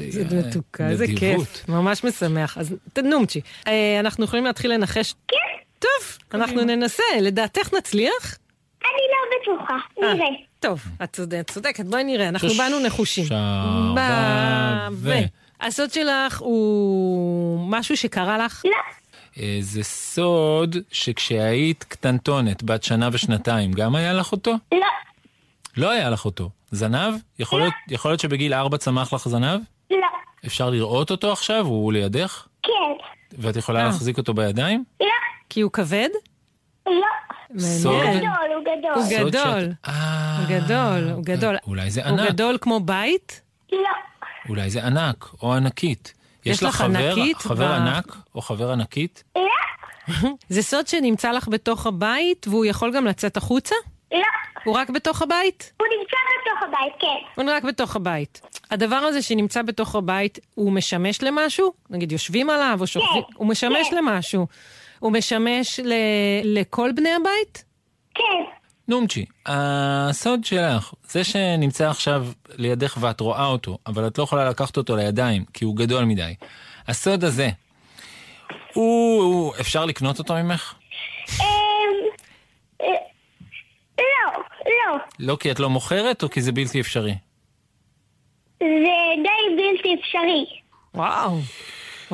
זה 0.09 0.25
מתוקה, 0.47 0.83
נדיבות. 0.87 1.19
כיף. 1.19 1.69
ממש 1.69 2.03
משמח. 2.03 2.57
אז 2.57 2.75
נומצ'י. 3.03 3.41
אה, 3.67 3.99
אנחנו 3.99 4.25
יכולים 4.25 4.45
להתחיל 4.45 4.73
לנחש? 4.73 5.13
כן? 5.27 5.37
טוב, 5.79 6.17
אנחנו 6.33 6.63
ננסה. 6.63 7.03
לדעתך 7.21 7.73
נצליח? 7.73 8.37
אני 8.81 8.91
לא 9.11 9.17
בטוחה. 9.57 9.73
אה, 10.03 10.13
נראה. 10.13 10.25
טוב, 10.59 10.83
את 11.03 11.19
צודקת, 11.51 11.85
בואי 11.85 12.03
נראה, 12.03 12.29
אנחנו 12.29 12.49
באנו 12.49 12.79
נחושים. 12.79 13.25
ו- 13.25 13.97
ו... 14.91 15.13
הסוד 15.63 15.91
שלך 15.91 16.39
הוא 16.39 17.59
משהו 17.69 17.97
שקרה 17.97 18.37
לך? 18.37 18.61
לא. 18.65 18.71
אה, 19.39 19.57
זה 19.61 19.83
סוד 19.83 20.75
שכשהיית 20.91 21.83
קטנטונת, 21.83 22.63
בת 22.63 22.83
שנה 22.83 23.09
ושנתיים, 23.11 23.71
גם 23.71 23.95
היה 23.95 24.13
לך 24.13 24.31
אותו? 24.31 24.53
לא. 24.71 24.87
לא 25.77 25.89
היה 25.91 26.09
לך 26.09 26.25
אותו. 26.25 26.49
זנב? 26.71 27.13
יכול 27.39 27.59
להיות, 27.59 27.73
יכול 27.89 28.11
להיות 28.11 28.19
שבגיל 28.19 28.53
ארבע 28.53 28.77
צמח 28.77 29.13
לך 29.13 29.27
זנב? 29.29 29.59
לא. 29.91 29.97
אפשר 30.45 30.69
לראות 30.69 31.11
אותו 31.11 31.31
עכשיו? 31.31 31.65
הוא 31.65 31.93
לידך? 31.93 32.45
כן. 32.63 32.69
ואת 33.37 33.55
יכולה 33.55 33.79
אה. 33.79 33.85
להחזיק 33.85 34.17
אותו 34.17 34.33
בידיים? 34.33 34.83
לא. 35.01 35.07
כי 35.49 35.61
הוא 35.61 35.71
כבד? 35.71 36.09
לא. 36.87 36.93
סוד? 37.59 37.93
מעניין. 38.03 38.17
גדול, 38.19 38.29
הוא 38.55 38.63
גדול. 38.63 38.91
הוא 38.95 39.03
סוד 39.03 39.27
גדול. 39.35 39.61
שאת- 39.61 39.89
אה, 39.89 40.37
הוא 40.37 40.45
גדול, 40.59 41.09
הוא 41.15 41.23
גדול. 41.23 41.55
אולי 41.67 41.89
זה 41.91 42.01
הוא 42.09 42.19
ענק. 42.19 42.29
גדול 42.29 42.57
כמו 42.61 42.79
בית? 42.79 43.41
לא. 43.71 43.79
אולי 44.49 44.69
זה 44.69 44.85
ענק 44.85 45.25
או 45.41 45.53
ענקית. 45.53 46.13
יש 46.45 46.57
יש 46.57 46.63
לך 46.63 46.75
חבר, 46.75 46.85
ענקית 46.85 47.37
חבר 47.37 47.67
ב- 47.67 47.71
ענק 47.71 48.15
או 48.35 48.41
חבר 48.41 48.71
ענקית? 48.71 49.23
לא. 49.35 49.43
זה 50.49 50.61
סוד 50.61 50.87
שנמצא 50.87 51.31
לך 51.31 51.47
בתוך 51.47 51.87
הבית 51.87 52.47
והוא 52.47 52.65
יכול 52.65 52.91
גם 52.95 53.05
לצאת 53.05 53.37
החוצה? 53.37 53.75
לא. 54.11 54.19
הוא 54.63 54.75
רק 54.75 54.89
בתוך 54.89 55.21
הבית? 55.21 55.73
הוא 55.79 55.87
נמצא 55.99 56.17
בתוך 56.41 56.63
הבית, 56.63 56.93
כן. 56.99 57.41
הוא 57.41 57.51
רק 57.51 57.63
בתוך 57.63 57.95
הבית. 57.95 58.41
הדבר 58.71 58.95
הזה 58.95 59.21
שנמצא 59.21 59.61
בתוך 59.61 59.95
הבית, 59.95 60.39
הוא 60.55 60.71
משמש 60.71 61.23
למשהו? 61.23 61.73
נגיד 61.89 62.11
יושבים 62.11 62.49
עליו 62.49 62.77
או 62.81 62.87
שוכבים? 62.87 63.23
הוא 63.35 63.47
משמש 63.47 63.89
כן. 63.89 63.95
למשהו. 63.97 64.47
הוא 64.99 65.11
משמש 65.11 65.79
ל... 65.79 65.93
לכל 66.43 66.91
בני 66.95 67.09
הבית? 67.09 67.63
כן. 68.15 68.23
נומצ'י, 68.87 69.25
הסוד 69.45 70.45
שלך, 70.45 70.93
זה 71.03 71.23
שנמצא 71.23 71.89
עכשיו 71.89 72.27
לידך 72.55 72.97
ואת 72.99 73.19
רואה 73.19 73.45
אותו, 73.45 73.77
אבל 73.87 74.07
את 74.07 74.17
לא 74.17 74.23
יכולה 74.23 74.49
לקחת 74.49 74.77
אותו 74.77 74.95
לידיים, 74.95 75.45
כי 75.53 75.65
הוא 75.65 75.75
גדול 75.75 76.03
מדי. 76.03 76.33
הסוד 76.87 77.23
הזה, 77.23 77.49
הוא, 78.73 79.23
הוא 79.23 79.53
אפשר 79.59 79.85
לקנות 79.85 80.19
אותו 80.19 80.33
ממך? 80.33 80.73
אמ... 81.39 81.45
אה, 82.81 82.87
לא. 83.97 84.43
לא. 84.65 84.97
לא 85.19 85.37
כי 85.39 85.51
את 85.51 85.59
לא 85.59 85.69
מוכרת, 85.69 86.23
או 86.23 86.29
כי 86.29 86.41
זה 86.41 86.51
בלתי 86.51 86.81
אפשרי? 86.81 87.15
זה 88.59 88.65
די 89.23 89.55
בלתי 89.57 89.95
אפשרי. 90.01 90.45
וואו. 90.93 91.39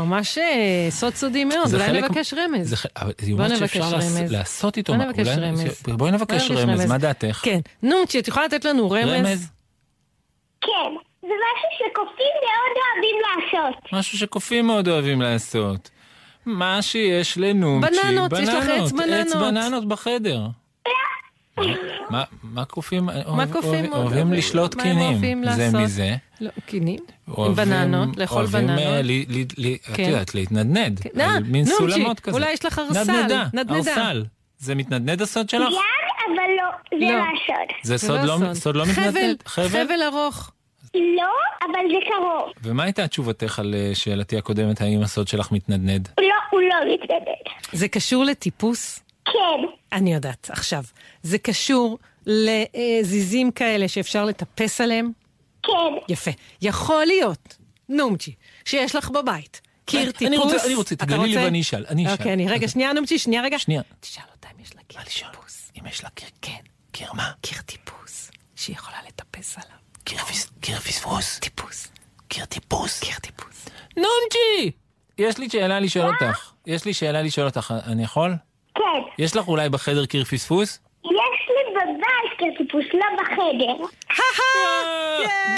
ממש 0.06 0.38
אה, 0.38 0.88
סוד 0.90 1.16
סודי 1.16 1.46
מאוד, 1.46 1.68
זה 1.68 1.78
אולי 1.78 1.88
חלק- 1.88 2.04
נבקש 2.04 2.34
רמז. 2.34 2.70
זה, 2.70 2.76
זה 3.22 3.36
בוא 3.36 3.46
נבקש 3.46 3.60
שאפשר 3.60 3.80
לעש- 3.98 4.04
רמז. 4.20 4.32
לעשות 4.32 4.78
איתו 4.78 4.94
בוא 4.94 5.00
מה- 5.04 5.06
נבקש 5.10 5.28
אולי- 5.28 5.48
רמז. 5.50 5.84
בואי 5.98 6.12
נבקש 6.12 6.52
רמז, 6.52 6.86
מה 6.86 6.98
דעתך? 6.98 7.40
כן. 7.44 7.60
נומצ'י, 7.84 8.20
את 8.20 8.28
יכולה 8.28 8.46
לתת 8.46 8.66
לנו 8.66 8.92
רמז? 8.92 9.10
רמז? 9.10 9.50
כן. 10.62 10.68
זה 11.22 11.28
משהו 11.28 11.80
שקופים 11.80 12.26
מאוד 12.42 12.78
אוהבים 12.78 13.16
לעשות. 13.22 13.90
משהו 13.94 14.18
שקופים 14.18 14.68
מאוד 14.68 14.88
אוהבים 14.88 15.22
לעשות. 15.22 15.90
מה 16.46 16.82
שיש 16.82 17.38
לנומצ'י, 17.38 17.92
בננות, 18.04 18.32
יש 18.42 18.50
לך 18.50 18.56
עץ 18.70 18.82
עץ 18.86 18.92
בננות. 18.92 19.36
בננות 19.54 19.88
בחדר. 19.88 20.42
מה- 22.10 22.24
מה 22.44 22.66
קופים 22.66 23.06
מה 23.06 23.14
אוהב- 23.26 23.52
קופים 23.52 23.94
אוהבים- 23.94 24.34
לשלוט 24.34 24.76
מה 24.76 24.84
הם 24.84 25.20
קינים? 25.22 25.44
זה? 25.56 25.70
מזה. 25.78 26.16
לא, 26.42 26.50
קינים? 26.66 27.00
עם 27.30 27.36
אוהבים- 27.38 27.56
בננות, 27.66 28.18
לאכול 28.18 28.38
אוהבים, 28.42 28.70
אה, 28.70 28.76
בננות. 28.76 29.06
ל- 29.06 29.12
ל- 29.30 29.68
ל- 29.68 29.74
את 29.74 29.96
כן. 29.96 30.04
יודעת, 30.04 30.36
להתנדנד. 30.36 31.00
כן. 31.00 31.10
על 31.14 31.22
אה, 31.22 31.40
מין 31.40 31.66
נומצ'י, 31.66 31.74
סולמות 31.78 32.20
כזה. 32.20 32.38
אולי 32.38 32.52
יש 32.54 32.66
לך 32.66 32.80
ארסל, 32.80 33.02
נדנדה, 33.12 33.44
נדנדה. 33.54 33.76
ארסל. 33.76 34.26
זה 34.60 34.76
מתנדנד 34.76 35.22
הסוד 35.22 35.50
שלך? 35.50 35.62
יד, 35.72 35.78
אבל 36.28 36.36
לא. 36.58 37.00
זה 37.00 37.06
לא. 37.06 37.12
לא 37.12 37.24
הסוד. 37.24 37.78
זה 37.84 37.98
זה 37.98 38.08
סוד 38.08 38.20
לא 38.20 38.40
לא- 38.48 38.54
סוד 38.54 38.76
לא 38.76 38.86
מתנדנד? 38.86 39.44
חבל, 39.46 39.68
חבל 39.70 40.04
ארוך. 40.14 40.52
לא, 40.96 41.24
אבל 41.62 41.80
זה 41.92 41.98
קרוב. 42.10 42.54
ומה 42.64 42.84
הייתה 42.84 43.08
תשובתך 43.08 43.60
על 43.60 43.76
אה, 43.78 43.92
שאלתי 43.96 44.38
הקודמת, 44.38 44.82
האם 44.82 45.02
הסוד 45.02 45.28
שלך 45.28 45.52
מתנדנד? 45.52 46.10
לא, 46.20 46.26
הוא 46.52 46.62
לא 46.62 46.94
מתנדד. 46.94 47.52
זה 47.72 47.88
קשור 47.88 48.24
לטיפוס? 48.26 49.00
כן. 49.26 49.32
אני 49.94 50.14
יודעת, 50.14 50.48
עכשיו. 50.52 50.84
זה 51.24 51.38
קשור 51.38 51.98
לזיזים 52.26 53.52
כאלה 53.52 53.88
שאפשר 53.88 54.26
לטפס 54.26 54.82
עליהם? 54.82 55.12
כן. 55.64 55.72
יפה. 56.10 56.32
יכול 56.62 57.06
להיות, 57.06 57.58
נומצ'י, 57.90 58.34
שיש 58.66 58.96
לך 58.96 59.10
בבית 59.10 59.62
קיר 59.86 60.02
אני- 60.04 60.12
טיפוס. 60.12 60.28
אני 60.28 60.38
רוצה- 60.38 60.66
אני 60.66 60.76
רוצה, 60.76 60.96
תגלי 60.96 61.18
לי 61.20 61.28
רוצה? 61.36 61.46
ואני 61.46 61.62
אשאל, 61.62 61.86
אני 61.90 62.06
אשאל. 62.06 62.14
אוקיי, 62.14 62.34
אני, 62.34 62.48
רגע, 62.48 62.68
שנייה, 62.68 62.94
נומצ'י, 62.94 63.20
שנייה, 63.20 63.42
רגע. 63.42 63.60
שנייה. 63.60 63.82
תשאל 64.00 64.24
אותה 64.36 64.48
אם 64.58 64.64
יש 64.64 64.76
לה 64.76 64.82
קיר 64.88 65.02
טיפוס. 65.32 65.72
אם 65.82 65.86
יש 65.88 66.04
לה 66.04 66.10
קיר, 66.10 66.30
כן, 66.42 66.60
קיר 66.92 67.14
מה? 67.14 67.32
קיר 67.42 67.62
טיפוס, 67.62 68.32
שהיא 68.56 68.76
יכולה 68.76 68.98
לטפס 69.08 69.58
עליו. 69.58 69.78
קיר 70.04 70.18
פס- 70.18 70.50
קיר 70.62 70.80
פספוס. 70.80 71.40
טיפוס, 71.40 71.88
קיר 72.28 72.46
טיפוס. 72.46 73.00
קיר 73.00 73.16
טיפוס. 73.22 73.66
נונג'י! 73.98 74.72
יש 75.18 75.38
לי 75.38 75.50
שאלה 75.50 75.80
לשאול 75.80 76.06
אותך. 76.08 76.52
יש 76.68 76.86
לי 76.86 76.94
שאלה 76.94 77.22
לשאול 77.22 77.46
אותך, 77.48 77.74
אני 77.86 78.04
יכול? 78.04 78.36
כן. 78.76 78.82
יש 79.18 79.36
לך 79.36 79.48
אולי 79.48 79.70
בחדר 79.70 80.06
קיר 80.06 80.24
פספוס? 80.24 80.80
כטיפוס, 82.40 82.86
לא 82.94 83.06
בחדר. 83.18 83.86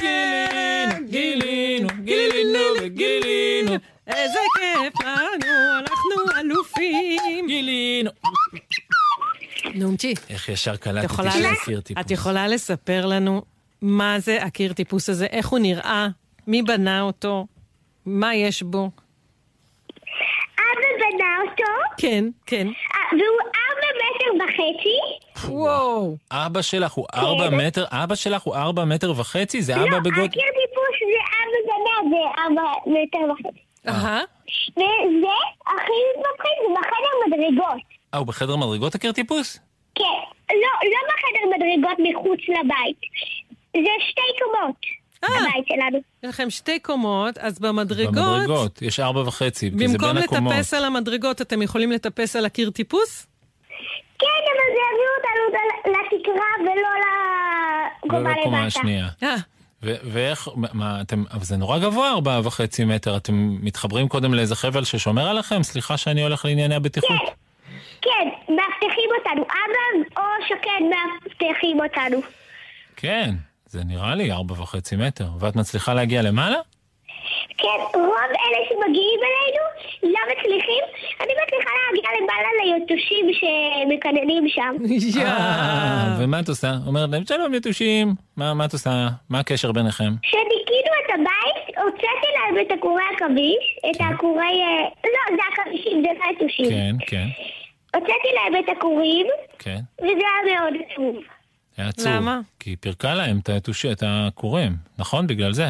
גילינו, 0.02 1.06
גילינו, 1.10 1.88
גילינו 2.04 2.60
וגילינו, 2.82 3.72
איזה 4.08 4.40
כיף 4.58 4.94
לנו, 5.06 5.48
אנחנו 5.80 6.40
אלופים. 6.40 7.48
גילינו. 7.48 8.12
נומצ'י, 9.76 10.14
איך 10.30 10.50
ישר 10.50 10.76
קלטתי 10.76 11.06
יכולה, 11.06 11.32
שזה 11.32 11.50
לס- 11.52 11.66
קיר 11.66 11.82
טיפוס. 11.82 12.06
את 12.06 12.12
יכולה 12.12 12.48
לספר 12.48 13.06
לנו 13.06 13.42
מה 13.82 14.20
זה 14.20 14.44
הקיר 14.44 14.74
טיפוס 14.74 15.10
הזה, 15.10 15.26
איך 15.26 15.48
הוא 15.48 15.60
נראה, 15.60 16.08
מי 16.48 16.62
בנה 16.62 17.02
אותו, 17.02 17.48
מה 18.06 18.36
יש 18.36 18.64
בו? 18.64 18.90
אבא 20.58 20.88
בנה 21.00 21.38
אותו, 21.52 21.72
כן, 21.98 22.26
כן. 22.46 22.68
אה, 22.68 23.00
והוא 23.12 23.40
ארבע 23.42 23.88
מטר 23.98 24.44
וחצי. 24.44 25.21
וואו. 25.52 26.18
אבא 26.32 26.62
שלך 26.62 26.92
הוא 26.94 27.06
ארבע 27.16 27.50
כן. 27.50 27.56
מטר, 27.56 27.86
אבא 27.92 28.16
שלך 28.16 28.42
הוא 28.42 28.56
ארבע 28.56 28.86
מטר 28.86 29.12
וחצי? 29.18 29.62
זה 29.62 29.76
לא, 29.76 29.82
אבא 29.82 29.88
הקיר 29.88 30.00
בגודל... 30.00 30.28
טיפוס 30.28 30.98
זה 31.00 31.22
אבא 31.42 31.60
בנה 31.68 32.10
זה 32.10 32.42
ארבע 32.42 32.72
מטר 32.86 33.32
וחצי. 33.32 33.60
אהה. 33.88 34.22
וזה 34.78 35.36
הכי 35.68 36.00
מפחיד, 36.20 36.58
זה 36.62 36.74
בחדר 36.80 37.14
מדרגות. 37.28 37.82
אה, 38.14 38.20
הוא 38.20 38.28
בחדר 38.28 38.56
מדרגות 38.56 38.96
הקיר 38.96 39.12
טיפוס? 39.12 39.60
כן. 39.96 40.04
לא, 40.50 40.90
לא 40.90 41.00
בחדר 41.08 41.56
מדרגות 41.56 41.98
מחוץ 42.00 42.40
לבית. 42.40 42.98
זה 43.74 43.94
שתי 44.10 44.22
קומות. 44.40 44.76
אה. 45.24 45.30
הבית 45.30 45.68
שלנו. 45.68 45.98
יש 46.24 46.30
לכם 46.30 46.50
שתי 46.50 46.80
קומות, 46.80 47.38
אז 47.38 47.60
במדרגות, 47.60 48.14
במדרגות, 48.16 48.82
יש 48.82 49.00
ארבע 49.00 49.22
וחצי, 49.22 49.72
כי 49.80 49.88
זה 49.88 49.94
במקום 49.94 50.14
בין 50.14 50.24
הקומות. 50.24 50.54
לטפס 50.54 50.74
על 50.74 50.86
המדרגות, 50.86 51.42
אתם 51.42 51.62
יכולים 51.62 51.92
לטפס 51.92 52.36
על 52.36 52.46
הקיר 52.46 52.70
טיפוס? 52.70 53.28
כן, 54.20 54.28
אבל 54.48 54.68
זה 54.74 54.80
יביא 54.88 55.08
אותנו 55.18 55.58
ל- 55.58 55.90
לתקרה 55.92 56.46
ולא 56.60 56.92
לא 58.24 58.30
לקומה 58.32 58.58
למטה. 58.60 58.66
השנייה. 58.68 59.08
אה, 59.24 59.36
ואיך, 59.84 60.48
מה- 60.74 61.02
אתם, 61.02 61.24
אבל 61.32 61.44
זה 61.44 61.58
נורא 61.58 61.80
גבוה, 61.80 62.10
ארבעה 62.12 62.40
וחצי 62.44 62.86
מטר. 62.86 63.18
אתם 63.18 63.34
מתחברים 63.62 64.08
קודם 64.08 64.34
לאיזה 64.34 64.56
חבל 64.56 64.84
ששומר 64.84 65.28
עליכם? 65.30 65.64
סליחה 65.64 65.98
שאני 65.98 66.24
הולך 66.24 66.46
לענייני 66.46 66.76
הבטיחות. 66.76 67.18
כן, 68.02 68.28
מאבטחים 68.50 69.10
אותנו. 69.20 69.42
אבא 69.44 70.10
או 70.18 70.24
שקד 70.48 70.82
מאבטחים 70.90 71.80
אותנו. 71.80 72.22
כן, 72.96 73.32
זה 73.66 73.84
נראה 73.84 74.16
לי 74.16 74.32
ארבע 74.32 74.62
וחצי 74.62 74.96
מטר. 74.96 75.28
ואת 75.40 75.56
מצליחה 75.56 75.94
להגיע 75.94 76.22
למעלה? 76.22 76.58
כן, 77.58 77.80
רוב 77.94 78.32
אלה 78.46 78.60
שמגיעים 78.70 79.20
אלינו 79.28 79.64
לא 80.04 80.20
מצליחים. 80.32 80.84
אני 81.22 81.34
מצליחה 81.44 81.72
להגיע 81.80 82.10
למעלה 82.22 82.50
ליתושים 82.64 83.26
שמקננים 83.40 84.50
שם. 84.50 84.76
אה, 85.26 86.16
ומה 86.20 86.40
את 86.40 86.50
עושה? 86.50 86.72
אומרת 86.88 87.10
להם, 87.10 87.26
שלום 87.26 87.54
יתושים. 87.54 88.14
מה 88.38 88.54
מה 88.54 88.66
את 88.66 88.74
עושה? 88.74 89.08
מה 89.30 89.40
הקשר 89.40 89.72
ביניכם? 89.72 90.14
כשניקינו 90.22 90.92
את 91.06 91.10
הבית, 91.14 91.78
הוצאתי 91.78 92.28
להם 92.38 92.66
את 92.66 92.72
עקורי 92.72 93.04
עכביש, 93.16 93.78
את 93.90 94.02
העקורי... 94.02 94.62
אה, 94.62 94.90
לא, 95.04 95.36
זה 95.36 95.62
עכבישים, 95.62 96.02
זה 96.02 96.08
לא 96.20 96.32
יתושים. 96.32 96.70
כן, 96.70 96.96
כן, 97.08 97.28
הוצאתי 97.96 98.28
להם 98.36 98.64
את 98.64 98.78
הכורים, 98.78 99.28
כן. 99.60 99.80
וזה 100.02 100.10
היה 100.12 100.56
מאוד 100.56 100.74
עצוב. 100.86 101.16
היה 101.78 101.88
עצוב. 101.88 102.08
למה? 102.08 102.40
כי 102.60 102.70
היא 102.70 102.78
פירקה 102.80 103.14
להם 103.14 103.40
את 103.92 104.04
הכורים, 104.06 104.72
נכון? 104.98 105.28
בגלל 105.28 105.54
זה. 105.54 105.68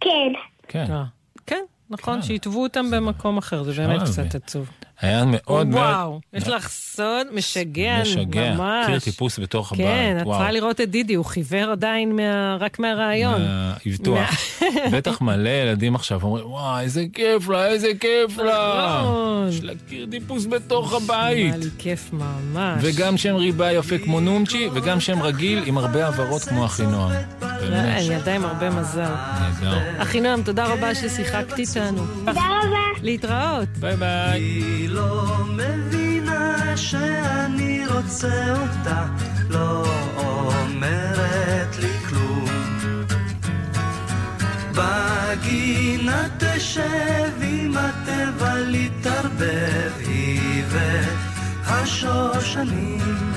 כן. 0.00 0.32
כן. 0.68 0.84
אה, 0.90 1.04
כן, 1.46 1.64
נכון, 1.90 2.14
כן. 2.20 2.22
שיתבו 2.26 2.62
אותם 2.62 2.90
במקום 2.90 3.38
אחר, 3.38 3.62
זה 3.62 3.72
באמת 3.86 4.02
קצת. 4.02 4.34
עצוב. 4.34 4.70
היה 5.00 5.24
מאוד 5.26 5.66
מאוד... 5.66 5.82
וואו, 5.84 6.20
יש 6.34 6.48
לך 6.48 6.68
סוד 6.68 7.26
משגע, 7.34 7.98
משגע. 8.02 8.54
ממש. 8.54 8.86
קיר 8.86 8.98
טיפוס 9.00 9.38
בתוך 9.38 9.72
הבית, 9.72 9.86
כן, 9.86 10.16
את 10.20 10.26
וואו. 10.26 10.36
צריכה 10.38 10.52
לראות 10.52 10.80
את 10.80 10.90
דידי, 10.90 11.14
הוא 11.14 11.24
חיוור 11.24 11.70
עדיין 11.70 12.16
מה- 12.16 12.56
רק 12.60 12.78
מהרעיון. 12.78 13.42
מהאבטוח. 13.42 14.30
בטח 14.92 15.20
מלא 15.20 15.48
ילדים 15.48 15.94
עכשיו 15.94 16.22
אומרים, 16.22 16.46
וואי, 16.46 16.84
איזה 16.84 17.04
כיף 17.12 17.48
לה, 17.48 17.66
איזה 17.66 17.88
כיף 18.00 18.38
לה. 18.38 19.00
מאוד. 19.04 19.48
יש 19.48 19.62
לה 19.62 19.72
קיר 19.88 20.06
טיפוס 20.10 20.46
בתוך 20.46 20.92
הבית. 20.92 21.52
היה 21.54 21.56
לי 21.56 21.70
כיף 21.78 22.10
ממש. 22.12 22.80
וגם 22.82 23.16
שם 23.16 23.34
ריבה 23.36 23.72
יפה 23.72 23.98
כמו 23.98 24.20
נומצ'י, 24.20 24.68
וגם 24.74 25.00
שם 25.00 25.22
רגיל 25.22 25.62
עם 25.66 25.78
הרבה 25.78 26.06
עברות 26.06 26.42
כמו 26.42 26.64
אחינועם. 26.64 27.12
אה, 27.42 27.98
ילדה 28.02 28.34
עם 28.34 28.44
הרבה 28.44 28.70
מזל. 28.70 29.14
נהדר. 29.40 29.78
אחינועם, 30.02 30.42
תודה 30.42 30.66
רבה 30.66 30.94
ששיחקת 30.94 31.58
איתנו. 31.58 32.04
תודה 32.26 32.32
רבה. 32.62 32.78
להתראות. 33.02 33.68
ביי 33.80 33.96
ביי. 33.96 34.87
לא 34.88 35.36
מבינה 35.48 36.76
שאני 36.76 37.86
רוצה 37.86 38.54
אותה, 38.60 39.06
לא 39.50 39.84
אומרת 40.16 41.78
לי 41.78 41.92
כלום. 42.08 42.44
בגינה 44.72 46.28
תשב 46.38 47.30
עם 47.42 47.76
הטבע 47.76 48.54
להתערבב, 48.54 49.92
היא 49.98 50.64
והשושנים. 51.64 53.32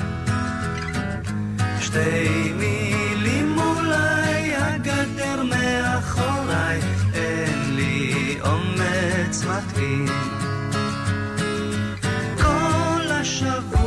שתי 1.80 2.52
מילים 2.56 3.58
אולי, 3.58 4.54
הגדר 4.56 5.42
מאחוריי, 5.42 6.80
אין 7.14 7.74
לי 7.76 8.36
אומץ 8.44 9.44
מתאים. 9.44 10.31
כל 13.22 13.81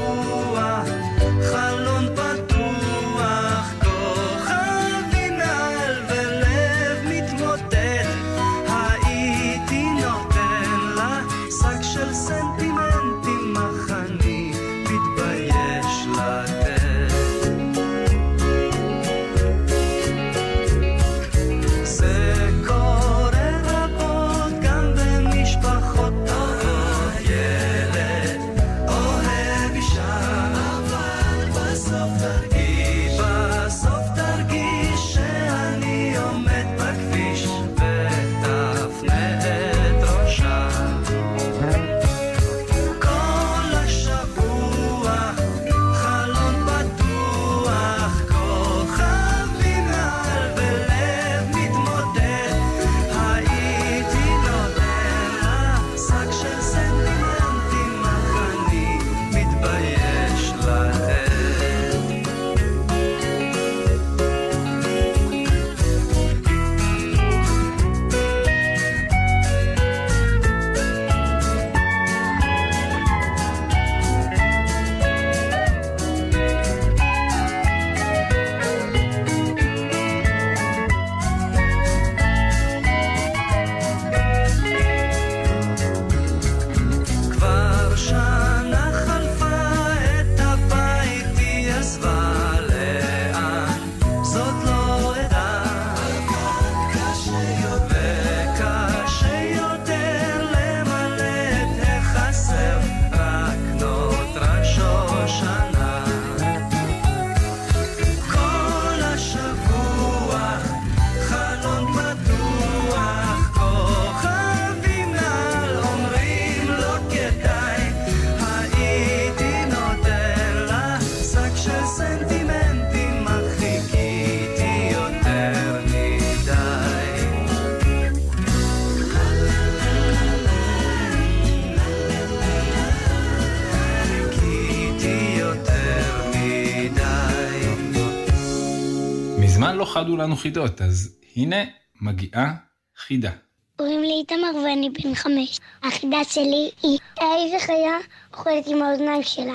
חדו 140.05 140.17
לנו 140.17 140.35
חידות, 140.35 140.81
אז 140.81 141.15
הנה 141.35 141.55
מגיעה 142.01 142.53
חידה. 142.97 143.31
קוראים 143.75 144.01
לי 144.01 144.11
איתמר 144.19 144.61
ואני 144.65 144.89
בן 144.89 145.15
חמש. 145.15 145.59
החידה 145.83 146.17
שלי 146.29 146.69
היא 146.83 146.99
איזה 147.21 147.65
חיה 147.65 147.97
אוכלת 148.33 148.67
עם 148.67 148.81
האוזניים 148.81 149.23
שלה. 149.23 149.53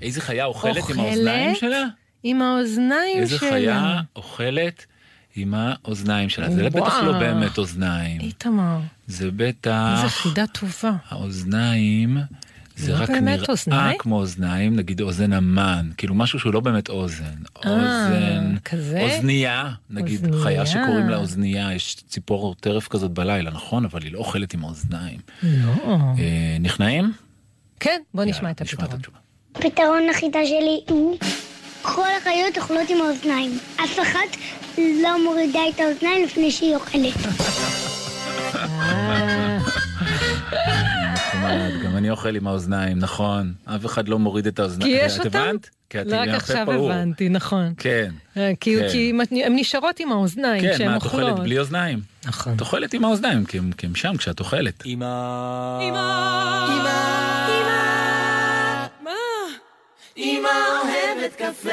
איזה 0.00 0.20
חיה 0.20 0.44
אוכלת 0.44 0.76
עם 0.76 0.80
אוכלת? 0.82 0.98
האוזניים 0.98 1.54
שלה? 1.54 1.84
עם 2.22 2.42
האוזניים 2.42 3.18
איזה 3.18 3.38
שלה. 3.38 3.50
חיה 3.50 4.00
אוכלת 4.16 4.86
עם 5.36 5.54
האוזניים 5.54 6.28
שלה? 6.28 6.50
זה 6.50 6.70
בטח 6.70 7.02
לא. 7.02 7.12
באמת 7.12 7.58
אוזניים. 7.58 8.20
איתמר, 8.20 8.78
זה 9.06 9.24
איזה 9.24 9.30
בטח... 9.36 10.06
חידה 10.08 10.46
טובה. 10.46 10.92
האוזניים, 11.08 12.18
זה 12.80 12.92
לא 12.92 12.98
רק 13.02 13.10
באמת 13.10 13.38
נראה 13.38 13.46
אוזניים? 13.48 13.98
כמו 13.98 14.16
אוזניים, 14.16 14.76
נגיד 14.76 15.00
אוזן 15.00 15.32
המן, 15.32 15.90
כאילו 15.96 16.14
משהו 16.14 16.38
שהוא 16.38 16.54
לא 16.54 16.60
באמת 16.60 16.88
אוזן. 16.88 17.24
אה, 17.64 17.70
אוזן, 17.70 18.54
כזה? 18.64 19.00
אוזנייה, 19.00 19.70
נגיד 19.90 20.20
אוזנייה. 20.24 20.44
חיה 20.44 20.66
שקוראים 20.66 21.08
לה 21.08 21.16
אוזנייה, 21.16 21.72
יש 21.74 21.96
ציפור 22.08 22.54
טרף 22.60 22.88
כזאת 22.88 23.10
בלילה, 23.10 23.50
נכון? 23.50 23.84
אבל 23.84 24.02
היא 24.02 24.12
לא 24.12 24.18
אוכלת 24.18 24.54
עם 24.54 24.64
האוזניים. 24.64 25.18
לא. 25.42 25.72
אה, 26.18 26.56
נכנעים? 26.60 27.12
כן, 27.80 28.00
בוא 28.14 28.24
נשמע 28.24 28.36
יאללה, 28.38 28.50
את 28.50 28.60
הפתרון. 28.60 28.88
התשובה. 28.92 29.18
הפתרון 29.54 30.02
לחידה 30.10 30.38
שלי 30.44 30.80
הוא 30.88 31.16
כל 31.82 32.06
החיות 32.20 32.58
אוכלות 32.58 32.90
עם 32.90 33.06
האוזניים. 33.06 33.58
אף 33.84 33.98
אחת 34.02 34.36
לא 34.78 35.24
מורידה 35.24 35.60
את 35.74 35.80
האוזניים 35.80 36.24
לפני 36.24 36.50
שהיא 36.50 36.74
אוכלת. 36.74 37.14
אני 42.00 42.10
אוכל 42.10 42.36
עם 42.36 42.46
האוזניים, 42.46 42.98
נכון. 42.98 43.54
אף 43.64 43.86
אחד 43.86 44.08
לא 44.08 44.18
מוריד 44.18 44.46
את 44.46 44.58
האוזניים. 44.58 44.98
כי 44.98 45.04
יש 45.04 45.18
את 45.20 45.26
אותם? 45.26 45.38
הבנת? 45.38 45.70
כי 45.90 46.00
את 46.00 46.06
עם 46.06 46.12
רק 46.12 46.28
עכשיו 46.28 46.66
פעור. 46.66 46.92
הבנתי, 46.92 47.28
נכון. 47.28 47.74
כן. 47.76 48.10
אה, 48.36 48.52
כי 48.60 48.76
כן. 48.78 48.88
כי 48.90 49.12
הן 49.44 49.52
נשארות 49.56 50.00
עם 50.00 50.12
האוזניים 50.12 50.62
כן, 50.62 50.74
כשהן 50.74 50.88
מה, 50.88 50.96
את 50.96 51.02
אוכלות. 51.02 51.30
אוכלת 51.30 51.44
בלי 51.44 51.58
אוזניים? 51.58 52.00
נכון. 52.26 52.54
את 52.54 52.60
אוכלת 52.60 52.94
עם 52.94 53.04
האוזניים, 53.04 53.44
כי 53.44 53.58
הם 53.82 53.94
שם 53.94 54.16
כשאת 54.16 54.40
אוכלת. 54.40 54.86
אמא. 54.86 55.06
מה? 59.04 59.10
אמא 60.16 60.48
אוהבת 60.82 61.36
קפה. 61.36 61.70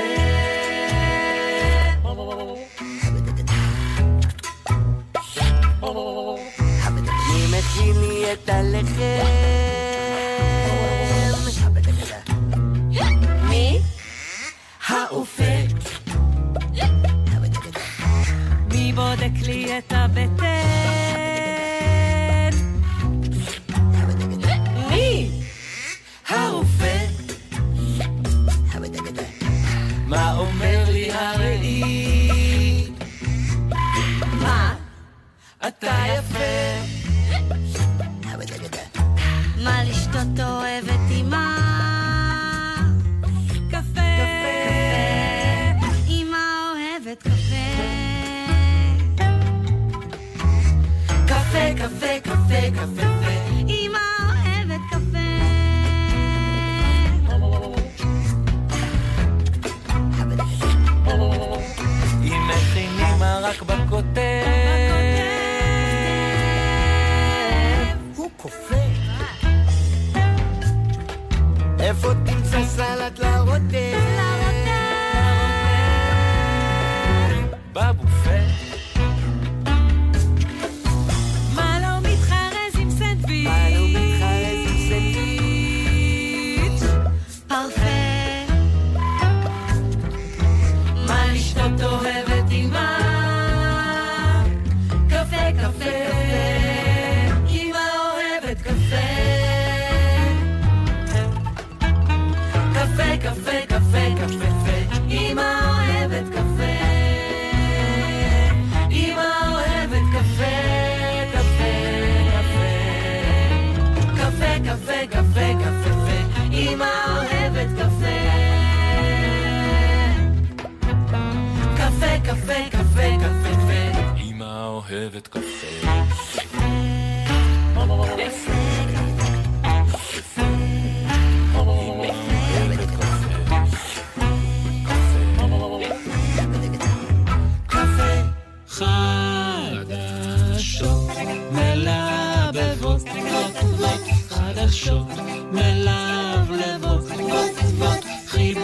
מי 7.33 7.57
מכין 7.57 8.01
לי 8.01 8.33
את 8.33 8.49
הלחם? 8.49 9.66
בודק 18.97 19.45
לי 19.45 19.77
את 19.77 19.93
הבטן? 19.95 20.49
מי? 24.89 25.29
הרופא. 26.29 26.97
מה 30.07 30.37
אומר 30.37 30.83
לי 30.87 31.11
הראי? 31.11 32.87
מה? 34.41 34.75
אתה 35.67 36.03
יפה. 36.17 36.87
מה 39.63 39.83
לשתות 39.83 40.39
אוהבת 40.39 41.06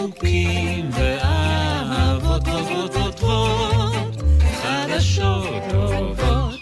חיבוקים 0.04 0.90
ואהבות 0.92 2.42
טובות 2.44 2.92
טובות, 2.92 4.22
חדשות 4.62 5.46
טובות. 5.70 6.54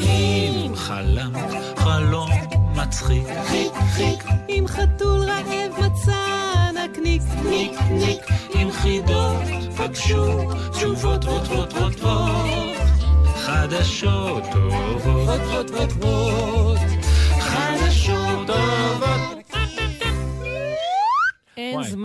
אם 0.00 0.72
חלמת 0.74 1.76
חלום 1.76 2.30
מצחיק, 2.74 3.26
חיק 3.46 3.72
חיק, 3.94 4.24
אם 4.48 4.64
חתול 4.68 5.20
רעב 5.20 5.72
מצא 5.78 6.70
נקניק. 6.74 7.22
ניק 7.48 7.72
ניק, 7.90 8.22
עם 8.54 8.70
חידות 8.72 9.42
פגשו 9.76 10.50
תשובות 10.70 11.24
חדשות 13.36 14.42
טובות 14.52 15.40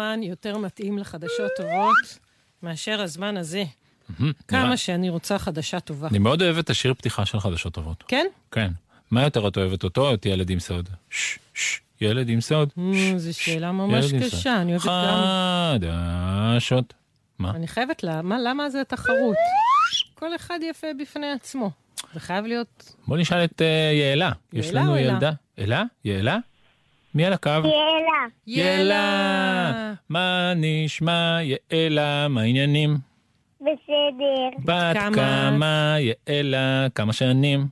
זמן 0.01 0.23
יותר 0.23 0.57
מתאים 0.57 0.97
לחדשות 0.97 1.51
טובות 1.57 2.19
מאשר 2.63 3.01
הזמן 3.01 3.37
הזה. 3.37 3.63
כמה 4.47 4.77
שאני 4.77 5.09
רוצה 5.09 5.39
חדשה 5.39 5.79
טובה. 5.79 6.07
אני 6.07 6.19
מאוד 6.19 6.41
אוהב 6.41 6.57
את 6.57 6.69
השיר 6.69 6.93
פתיחה 6.93 7.25
של 7.25 7.39
חדשות 7.39 7.73
טובות. 7.73 8.03
כן? 8.07 8.25
כן. 8.51 8.71
מה 9.11 9.23
יותר 9.23 9.47
את 9.47 9.57
אוהבת 9.57 9.83
אותו 9.83 10.09
או 10.09 10.13
את 10.13 10.25
ילד 10.25 10.49
עם 10.49 10.59
סוד? 10.59 10.89
שש, 11.09 11.39
שש, 11.53 11.81
ילד 12.01 12.29
עם 12.29 12.41
סוד. 12.41 12.69
נו, 12.77 13.19
זו 13.19 13.33
שאלה 13.33 13.71
ממש. 13.71 14.13
קשה, 14.13 14.61
אני 14.61 14.71
אוהבת 14.71 14.85
גם... 14.85 15.91
חדשות. 16.53 16.93
מה? 17.39 17.51
אני 17.51 17.67
חייבת 17.67 18.03
לה... 18.03 18.21
מה, 18.21 18.39
למה 18.39 18.69
זה 18.69 18.83
תחרות? 18.83 19.35
כל 20.15 20.35
אחד 20.35 20.59
יפה 20.69 20.87
בפני 20.99 21.31
עצמו. 21.31 21.71
זה 22.13 22.19
חייב 22.19 22.45
להיות... 22.45 22.95
בוא 23.07 23.17
נשאל 23.17 23.43
את 23.43 23.61
אה, 23.61 23.91
יעלה. 23.93 24.31
יש 24.53 24.65
יעלה 24.65 24.81
לנו 24.81 24.91
או 24.91 24.97
אלה? 24.97 25.11
ילדה. 25.11 25.31
אלה? 25.59 25.83
יעלה? 26.05 26.37
מי 27.15 27.25
על 27.25 27.33
הקו? 27.33 27.49
יאללה. 27.49 28.25
יעלה! 28.47 29.93
מה 30.09 30.53
נשמע 30.55 31.37
יעלה? 31.41 32.27
מה 32.27 32.41
העניינים? 32.41 32.97
בסדר. 33.61 34.49
בת 34.59 34.97
כמה? 34.97 35.15
כמה 35.15 35.95
יעלה? 35.99 36.87
כמה 36.95 37.13
שנים? 37.13 37.67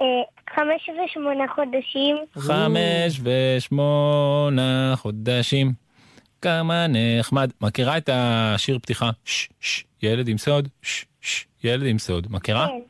אה, 0.00 0.06
חמש 0.54 0.90
ושמונה 1.04 1.44
חודשים. 1.54 2.16
חמש 2.38 3.20
ושמונה 3.22 4.92
חודשים. 4.96 5.72
כמה 6.42 6.86
נחמד. 6.88 7.50
מכירה 7.60 7.96
את 7.96 8.10
השיר 8.12 8.78
פתיחה? 8.78 9.10
שש, 9.24 9.48
שש, 9.60 9.84
ילד 10.02 10.28
עם 10.28 10.38
סוד? 10.38 10.68
שש, 10.82 11.04
שש, 11.20 11.46
ילד 11.64 11.86
עם 11.86 11.98
סוד. 11.98 12.26
מכירה? 12.30 12.66
כן. 12.66 12.80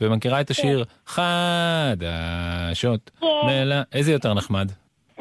ומכירה 0.00 0.40
את 0.40 0.50
השיר 0.50 0.84
חדשות? 1.06 3.10
כן. 3.20 3.26
מלא... 3.46 3.76
איזה 3.92 4.12
יותר 4.12 4.34
נחמד? 4.34 4.72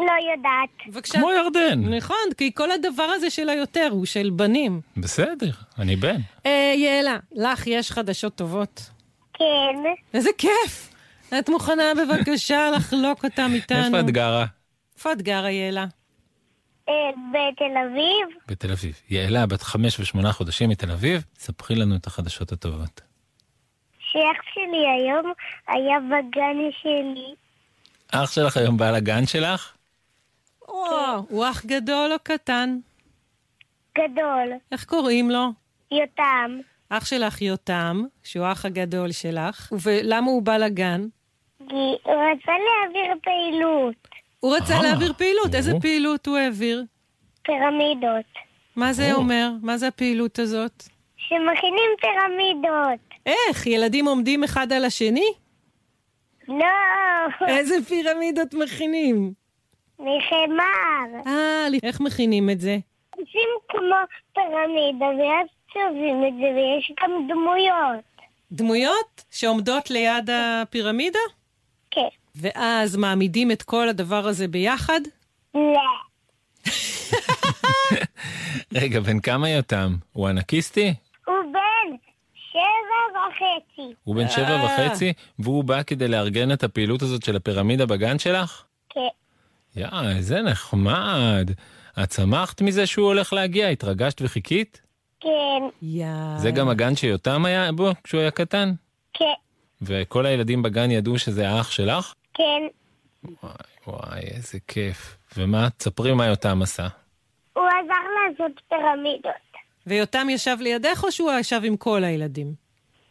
לא 0.06 0.32
יודעת. 0.32 0.70
בבקשה. 0.88 1.18
כמו 1.20 1.32
ירדן. 1.32 1.94
נכון, 1.96 2.18
כי 2.38 2.52
כל 2.54 2.72
הדבר 2.72 3.04
הזה 3.04 3.30
של 3.30 3.50
היותר 3.50 3.88
הוא 3.92 4.06
של 4.06 4.30
בנים. 4.30 4.82
בסדר, 4.98 5.52
אני 5.80 5.96
בן. 5.96 6.16
אה, 6.46 6.74
יעלה, 6.78 7.18
לך 7.32 7.68
יש 7.68 7.92
חדשות 7.92 8.36
טובות. 8.36 8.90
כן. 9.34 9.84
איזה 10.14 10.30
כיף! 10.38 10.94
את 11.40 11.50
מוכנה 11.50 11.84
בבקשה 11.98 12.70
לחלוק 12.76 13.26
אותם 13.26 13.52
איתנו? 13.54 13.86
איפה 13.86 14.00
את 14.00 14.06
גרה? 14.12 14.46
איפה 14.98 15.12
את 15.12 15.22
גרה, 15.22 15.52
יעלה? 15.52 15.86
אה, 16.90 16.94
בתל 17.32 17.78
אביב. 17.78 18.38
בתל 18.48 18.72
אביב. 18.72 19.00
יעלה, 19.10 19.46
בת 19.46 19.62
חמש 19.62 20.00
ושמונה 20.00 20.32
חודשים 20.32 20.70
מתל 20.70 20.92
אביב, 20.92 21.24
ספרי 21.40 21.76
לנו 21.76 21.96
את 21.96 22.08
החדשות 22.08 22.52
הטובות. 22.52 23.02
שאח 24.12 24.42
שלי 24.54 24.88
היום 24.98 25.34
היה 25.68 25.98
בגן 26.00 26.58
שלי. 26.82 27.34
אח 28.12 28.32
שלך 28.32 28.58
היום 28.58 28.78
בא 28.78 28.92
לגן 28.92 29.26
שלך? 29.26 29.74
וואו, 30.70 31.26
הוא 31.30 31.46
אח 31.50 31.66
גדול 31.66 32.12
או 32.14 32.18
קטן? 32.24 32.78
גדול, 33.98 34.52
איך 34.72 34.86
קוראים 34.86 35.32
לו? 35.32 35.48
יותם, 35.92 36.60
אח 36.90 37.06
שלך 37.06 37.42
יותם, 37.42 38.04
שהוא 38.24 38.46
האח 38.46 38.66
הגדול 38.66 39.12
שלך, 39.12 39.74
ולמה 39.84 40.28
הוא 40.28 40.42
בא 40.42 40.58
לגן? 40.58 41.02
כי 41.58 41.76
הוא 42.04 42.14
רצה 42.14 42.52
להעביר 42.52 43.16
פעילות, 43.24 43.96
הוא 44.40 44.56
רצה 44.56 44.74
אה, 44.74 44.82
להעביר 44.84 45.14
פעילות, 45.14 45.56
איזה. 45.56 45.72
פעילות 45.82 46.26
הוא 46.28 46.38
העביר? 46.38 46.84
פירמידות, 47.44 48.26
מה 48.76 48.94
זה 48.94 49.14
או. 49.14 49.18
אומר? 49.18 49.52
מה 49.62 49.78
זה 49.78 49.88
הפעילות 49.88 50.40
הזאת? 50.40 50.84
שמכינים 51.18 51.92
פירמידות. 52.02 53.00
איך, 53.26 53.68
ילדים 53.68 54.06
עומדים 54.06 54.44
אחד 54.44 54.74
על 54.74 54.86
השני? 54.86 55.34
לא, 56.48 56.66
איזה 57.48 57.76
פירמידות 57.88 58.54
מכינים? 58.54 59.41
מחמר. 60.02 61.22
אה, 61.28 61.68
איך 61.84 62.02
מכינים 62.02 62.50
את 62.50 62.62
זה? 62.62 62.78
עושים 63.18 63.50
כמו 63.68 63.96
פירמידה, 64.34 65.06
ואז 65.06 65.48
צובעים 65.74 66.24
את 66.28 66.34
זה, 66.34 66.48
ויש 66.56 66.92
גם 67.04 67.28
דמויות. 67.28 68.06
דמויות 68.52 69.24
שעומדות 69.32 69.92
ליד 69.92 70.30
הפירמידה? 70.34 71.20
כן. 71.92 72.08
ואז 72.36 72.96
מעמידים 72.96 73.52
את 73.52 73.62
כל 73.62 73.90
הדבר 73.90 74.28
הזה 74.28 74.48
ביחד? 74.48 75.02
לא. 75.56 75.62
רגע, 78.82 79.00
בן 79.00 79.20
כמה 79.20 79.50
יותם? 79.50 79.96
הוא 80.14 80.30
אנקיסטי? 80.30 80.94
הוא 81.28 81.36
בן 81.54 81.96
שבע 82.34 83.20
וחצי. 83.28 83.94
הוא 84.04 84.16
בן 84.16 84.30
שבע 84.30 84.60
אה. 84.60 84.66
וחצי, 84.66 85.14
והוא 85.40 85.64
בא 85.64 85.84
כדי 85.84 86.08
לארגן 86.08 86.52
את 86.52 86.64
הפעילות 86.64 87.02
הזאת 87.02 87.24
של 87.24 87.36
הפירמידה 87.36 87.86
בגן 87.86 88.20
שלך? 88.20 88.64
כן. 88.90 89.08
יא, 89.76 89.88
איזה 90.16 90.42
נחמד. 90.42 91.52
את 92.04 92.12
שמחת 92.12 92.62
מזה 92.62 92.86
שהוא 92.86 93.06
הולך 93.08 93.34
להגיע? 93.34 93.68
התרגשת 93.68 94.22
וחיכית? 94.22 94.82
כן. 95.20 95.30
יא. 95.82 96.38
זה 96.38 96.52
גם 96.52 96.70
הגן 96.70 96.96
שיותם 96.96 97.46
היה 97.46 97.72
בו 97.72 97.92
כשהוא 98.04 98.22
היה 98.22 98.32
קטן? 98.32 98.72
כן. 99.14 99.26
וכל 99.82 100.26
הילדים 100.26 100.62
בגן 100.62 100.92
ידעו 100.92 101.20
שזה 101.20 101.50
האח 101.50 101.72
שלך? 101.72 102.14
כן. 102.34 102.62
וואי, 103.44 103.54
וואי, 103.88 104.20
איזה 104.22 104.60
כיף. 104.68 105.18
ומה? 105.38 105.70
תספרי 105.70 106.14
מה 106.14 106.26
יותם 106.26 106.62
עשה. 106.62 106.88
הוא 107.54 107.64
עזר 107.64 108.40
לעשות 108.40 108.62
פירמידות. 108.70 109.32
ויותם 109.88 110.30
ישב 110.30 110.58
לידך 110.60 111.04
או 111.04 111.12
שהוא 111.12 111.32
ישב 111.40 111.62
עם 111.64 111.78
כל 111.78 112.04
הילדים? 112.04 112.54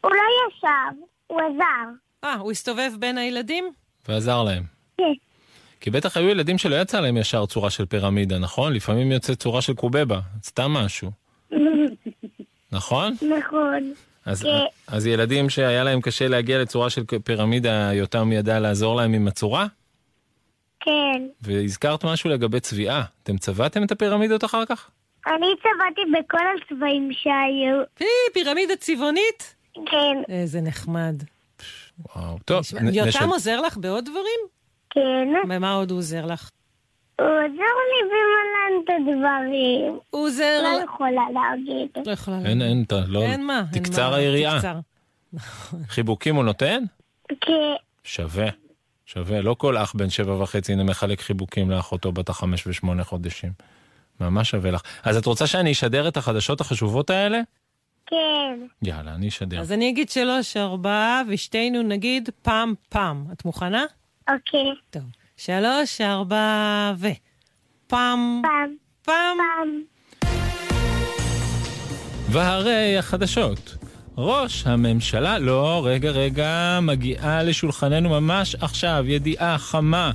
הוא 0.01 0.11
לא 0.11 0.23
ישב, 0.49 1.03
הוא 1.27 1.41
עזר. 1.41 1.91
אה, 2.25 2.35
הוא 2.35 2.51
הסתובב 2.51 2.91
בין 2.99 3.19
הילדים? 3.19 3.73
ועזר 4.09 4.43
להם. 4.43 4.63
כן. 4.99 5.05
כי 5.81 5.91
בטח 5.91 6.17
היו 6.17 6.29
ילדים 6.29 6.59
שלא 6.59 6.77
יצא 6.77 7.01
להם 7.01 7.17
ישר 7.17 7.47
צורה 7.47 7.71
של 7.71 7.87
פירמידה, 7.87 8.39
נכון? 8.39 8.73
לפעמים 8.73 9.13
יוצא 9.13 9.35
צורה 9.35 9.63
של 9.63 9.75
קובבה, 9.75 10.21
סתם 10.45 10.71
משהו. 10.71 11.11
נכון? 12.73 13.15
נכון. 13.39 13.93
אז, 14.27 14.43
כן. 14.43 14.49
אז 14.87 15.07
ילדים 15.07 15.51
שהיה 15.51 15.85
להם 15.85 16.01
קשה 16.01 16.29
להגיע 16.29 16.59
לצורה 16.59 16.91
של 16.91 17.03
פירמידה, 17.25 17.91
יותם 17.95 18.33
ידע 18.33 18.61
לעזור 18.61 18.97
להם 18.97 19.13
עם 19.13 19.29
הצורה? 19.29 19.67
כן. 20.81 21.23
והזכרת 21.43 22.05
משהו 22.05 22.31
לגבי 22.31 22.61
צביעה. 22.61 23.03
אתם 23.23 23.39
צבעתם 23.39 23.83
את 23.85 23.93
הפירמידות 23.93 24.45
אחר 24.45 24.65
כך? 24.65 24.91
אני 25.27 25.47
צבעתי 25.59 26.01
בכל 26.19 26.39
הצבעים 26.63 27.11
שהיו. 27.13 27.83
פי, 27.95 28.05
פירמידה 28.35 28.77
צבעונית? 28.77 29.55
כן. 29.75 30.23
איזה 30.29 30.61
נחמד. 30.61 31.23
וואו, 32.17 32.39
טוב. 32.45 32.65
יותם 32.93 33.09
נשב- 33.09 33.29
עוזר 33.31 33.61
לך 33.61 33.77
בעוד 33.77 34.05
דברים? 34.05 34.41
כן. 34.91 35.29
במה 35.49 35.73
עוד 35.73 35.91
הוא 35.91 35.99
עוזר 35.99 36.27
לך? 36.27 36.51
הוא 37.21 37.27
עוזר 37.27 37.75
לי 37.91 38.09
במלנת 38.11 38.89
הדברים. 38.89 39.99
הוא 40.11 40.27
עוזר... 40.27 40.63
לא 40.63 40.85
יכולה 40.85 41.23
להגיד. 41.33 42.07
לא 42.07 42.13
יכולה 42.13 42.37
אין, 42.45 42.63
אין, 42.63 42.83
אתה 42.87 43.01
לא... 43.07 43.23
אין 43.23 43.47
מה. 43.47 43.63
אין 43.75 43.83
תקצר 43.83 44.15
היריעה. 44.15 44.61
חיבוקים 45.87 46.37
הוא 46.37 46.45
נותן? 46.45 46.85
כן. 47.41 47.75
שווה. 48.05 48.49
שווה. 49.07 49.41
לא 49.41 49.55
כל 49.59 49.77
אח 49.77 49.93
בן 49.97 50.11
שבע 50.11 50.43
וחצי 50.43 50.73
הנה 50.73 50.85
מחלק 50.85 51.21
חיבוקים 51.21 51.71
לאחותו 51.71 52.13
בת 52.13 52.29
החמש 52.29 52.67
ושמונה 52.67 53.05
חודשים. 53.05 53.53
ממש 54.21 54.51
שווה 54.51 54.71
לך. 54.71 54.83
אז 55.03 55.17
את 55.17 55.27
רוצה 55.27 55.47
שאני 55.47 55.73
אשדר 55.73 56.09
את 56.09 56.17
החדשות 56.17 56.61
החשובות 56.61 57.11
האלה? 57.11 57.41
כן. 58.07 58.61
יאללה, 58.83 59.15
אני 59.15 59.29
אשדר. 59.29 59.61
אז 59.61 59.73
אני 59.73 59.91
אגיד 59.91 60.11
שלוש, 60.11 60.57
ארבעה, 60.57 61.23
ושתינו 61.29 61.83
נגיד 61.83 62.29
פעם 62.43 62.75
פעם. 62.89 63.25
את 63.33 63.45
מוכנה? 63.45 63.85
אוקיי. 64.35 64.75
טוב. 64.91 65.03
שלוש, 65.37 66.01
ארבע, 66.01 66.93
ו... 66.97 67.09
פעם, 67.87 68.43
פעם. 68.43 68.75
פעם. 69.05 69.37
פעם. 69.37 69.83
והרי 72.31 72.99
החדשות. 72.99 73.77
ראש 74.19 74.67
הממשלה, 74.67 75.39
לא, 75.39 75.83
רגע, 75.85 76.11
רגע, 76.11 76.79
מגיעה 76.83 77.43
לשולחננו 77.43 78.09
ממש 78.09 78.55
עכשיו 78.55 79.05
ידיעה 79.07 79.59
חמה, 79.59 80.11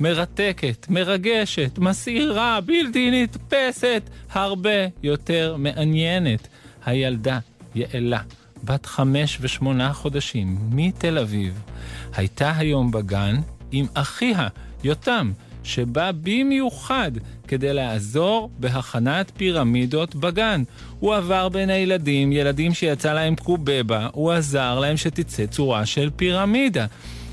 מרתקת, 0.00 0.86
מרגשת, 0.90 1.78
מסעירה, 1.78 2.60
בלתי 2.60 3.10
נתפסת, 3.10 4.02
הרבה 4.30 4.86
יותר 5.02 5.56
מעניינת. 5.58 6.48
הילדה, 6.86 7.38
יעלה, 7.74 8.20
בת 8.64 8.86
חמש 8.86 9.38
ושמונה 9.40 9.92
חודשים, 9.92 10.58
מתל 10.70 11.18
אביב, 11.18 11.62
הייתה 12.14 12.52
היום 12.56 12.90
בגן 12.90 13.36
עם 13.72 13.86
אחיה, 13.94 14.48
יותם, 14.84 15.32
שבא 15.64 16.10
במיוחד 16.22 17.10
כדי 17.48 17.74
לעזור 17.74 18.50
בהכנת 18.58 19.32
פירמידות 19.36 20.14
בגן. 20.14 20.62
הוא 21.00 21.14
עבר 21.14 21.48
בין 21.48 21.70
הילדים, 21.70 22.32
ילדים 22.32 22.74
שיצא 22.74 23.12
להם 23.12 23.36
קובבה, 23.36 24.08
הוא 24.12 24.32
עזר 24.32 24.78
להם 24.78 24.96
שתצא 24.96 25.46
צורה 25.46 25.86
של 25.86 26.10
פירמידה. 26.16 26.86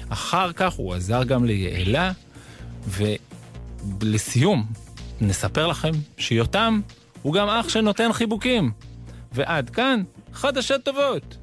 אחר 0.10 0.52
כך 0.52 0.74
הוא 0.74 0.94
עזר 0.94 1.24
גם 1.24 1.46
ליעלה, 1.46 2.12
ולסיום, 2.88 4.66
נספר 5.22 5.68
לכם 5.68 5.92
שיותם 6.18 6.82
הוא 7.22 7.34
גם 7.34 7.50
אח 7.50 7.70
שנותן 7.70 8.14
חיבוקים. 8.14 8.72
ועד 9.32 9.70
כאן, 9.70 10.04
חדשות 10.34 10.84
טובות. 10.84 11.38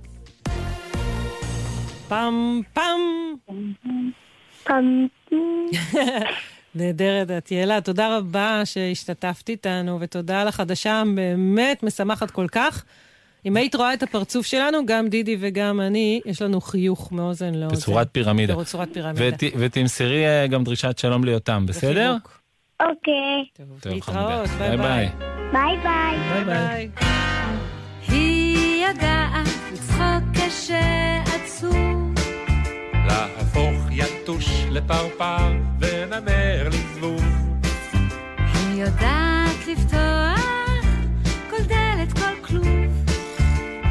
פעם, 2.09 2.61
פעם. 2.73 3.01
נהדרת, 6.75 7.31
את 7.31 7.51
יעלה, 7.51 7.81
תודה 7.81 8.17
רבה 8.17 8.61
שהשתתפת 8.65 9.49
איתנו, 9.49 10.01
ותודה 10.01 10.41
על 10.41 10.49
החדשה 10.49 11.01
הבאמת 11.01 11.83
משמחת 11.83 12.31
כל 12.31 12.47
כך. 12.53 12.85
אם 13.47 13.57
היית 13.57 13.75
רואה 13.75 13.95
את 13.95 14.03
הפרצוף 14.03 14.47
שלנו, 14.47 14.87
גם 14.87 15.09
דידי 15.09 15.37
וגם 15.41 15.81
אני, 15.81 16.21
יש 16.27 16.43
לנו 16.43 16.61
חיוך 16.61 17.13
מאוזן 17.13 17.55
לאוזן. 17.55 17.77
בצורת 17.77 18.09
פירמידה. 18.13 18.57
בצורת 18.57 18.89
פירמידה. 18.93 19.25
ות, 19.29 19.43
ותמסרי 19.59 20.27
אה, 20.27 20.47
גם 20.47 20.65
דרישת 20.65 20.99
שלום 20.99 21.25
ליותם, 21.25 21.67
בסדר? 21.67 22.17
אוקיי. 22.81 23.45
טוב, 23.53 23.93
להתראות. 23.93 24.49
ביי 24.59 24.77
ביי. 24.77 25.09
ביי 25.53 25.77
ביי. 25.83 26.19
ביי 26.33 26.45
ביי. 26.45 26.91
היא 28.09 28.87
ידעה 28.87 29.43
לצחוק 29.73 30.25
כשעצוב, 30.35 32.12
להפוך 33.13 33.77
יתוש 33.91 34.67
לפרפר 34.71 35.53
ונמר 35.81 36.69
לזבוב. 36.69 37.25
היא 38.55 38.83
יודעת 38.83 39.67
לפתוח 39.69 40.85
כל 41.51 41.63
דלת, 41.63 42.13
כל 42.13 42.47
כלוב, 42.47 43.11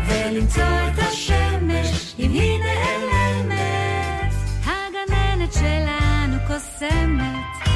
ולמצוא 0.08 0.64
את 0.64 1.00
השמש 1.00 2.16
אם 2.20 2.32
היא 2.32 2.60
נעלמת. 2.60 4.34
הגננת 4.66 5.54
שלנו 5.54 6.38
קוסמת, 6.48 7.70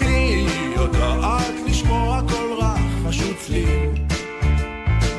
היא 0.00 0.48
יודעת 0.76 1.54
לשמוע 1.66 2.20
כל 2.28 2.52
רחש 2.58 3.20
וצליל. 3.20 3.90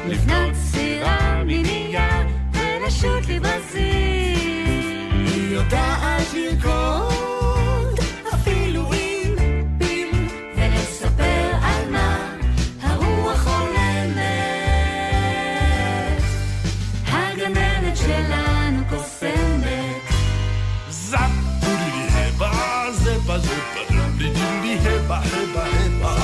לבנות 0.07 0.55
סירה 0.55 1.43
מנייר 1.43 2.27
ולשוט 2.53 3.27
לי 3.27 3.39
ברזיל. 3.39 4.20
יודעת 5.61 6.33
לרקוד 6.33 7.99
אפילו 8.33 8.93
עם 8.93 9.35
פיל. 9.77 10.09
ולספר 10.55 11.51
על 11.61 11.89
מה 11.91 12.17
הרוח 12.81 13.43
חולמת. 13.43 14.21
הגננת 17.07 17.97
שלנו 17.97 18.81
קוסמת. 18.89 20.01
זאפ 20.89 21.31
דודי 21.59 22.07
הבה 22.13 22.51
זבה 22.91 23.39
זופה 23.39 23.79
דודי 23.89 24.29
דודי 24.29 24.77
הבה 24.89 25.17
הבה 25.17 25.65
הבה 25.93 26.15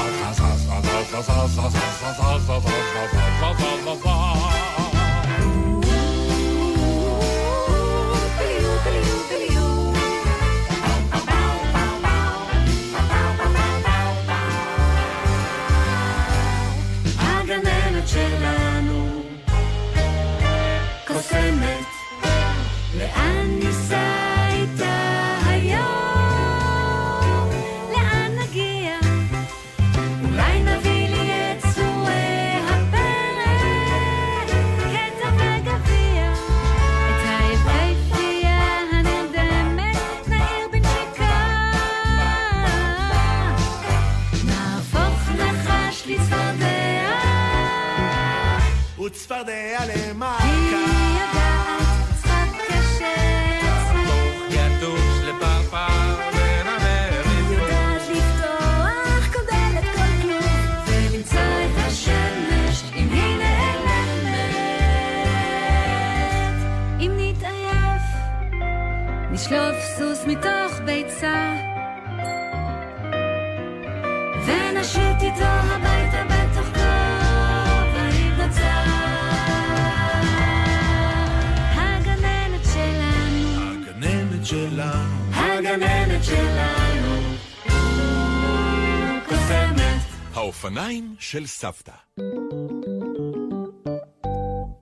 של 91.31 91.45
סבתא. 91.45 91.93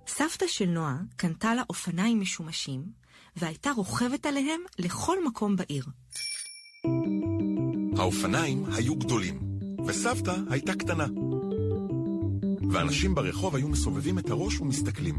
סבתא 0.07 0.45
של 0.47 0.65
נועה 0.65 0.97
קנתה 1.15 1.55
לה 1.55 1.61
אופניים 1.69 2.21
משומשים, 2.21 2.83
והייתה 3.35 3.71
רוכבת 3.71 4.25
עליהם 4.25 4.61
לכל 4.79 5.25
מקום 5.25 5.55
בעיר. 5.55 5.85
האופניים 7.97 8.65
היו 8.73 8.95
גדולים, 8.95 9.39
וסבתא 9.87 10.35
הייתה 10.49 10.75
קטנה. 10.75 11.05
ואנשים 12.71 13.15
ברחוב 13.15 13.55
היו 13.55 13.67
מסובבים 13.67 14.19
את 14.19 14.29
הראש 14.29 14.59
ומסתכלים. 14.59 15.15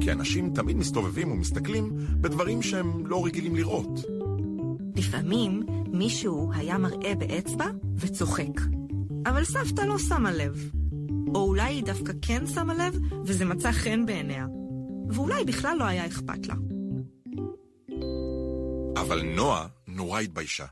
כי 0.00 0.12
אנשים 0.12 0.54
תמיד 0.54 0.76
מסתובבים 0.76 1.32
ומסתכלים 1.32 1.92
בדברים 2.20 2.62
שהם 2.62 3.06
לא 3.06 3.24
רגילים 3.24 3.56
לראות. 3.56 4.00
לפעמים 4.96 5.62
מישהו 5.92 6.50
היה 6.54 6.78
מראה 6.78 7.14
באצבע 7.14 7.66
וצוחק. 7.96 8.73
אבל 9.26 9.44
סבתא 9.44 9.80
לא 9.80 9.98
שמה 9.98 10.32
לב. 10.32 10.70
או 11.34 11.44
אולי 11.44 11.74
היא 11.74 11.84
דווקא 11.84 12.12
כן 12.22 12.46
שמה 12.46 12.74
לב, 12.74 12.94
וזה 13.26 13.44
מצא 13.44 13.72
חן 13.72 14.06
בעיניה. 14.06 14.46
ואולי 15.08 15.44
בכלל 15.44 15.76
לא 15.78 15.84
היה 15.84 16.06
אכפת 16.06 16.46
לה. 16.46 16.54
אבל 19.00 19.22
נועה 19.22 19.66
נורא 19.86 20.20
התביישה. 20.20 20.66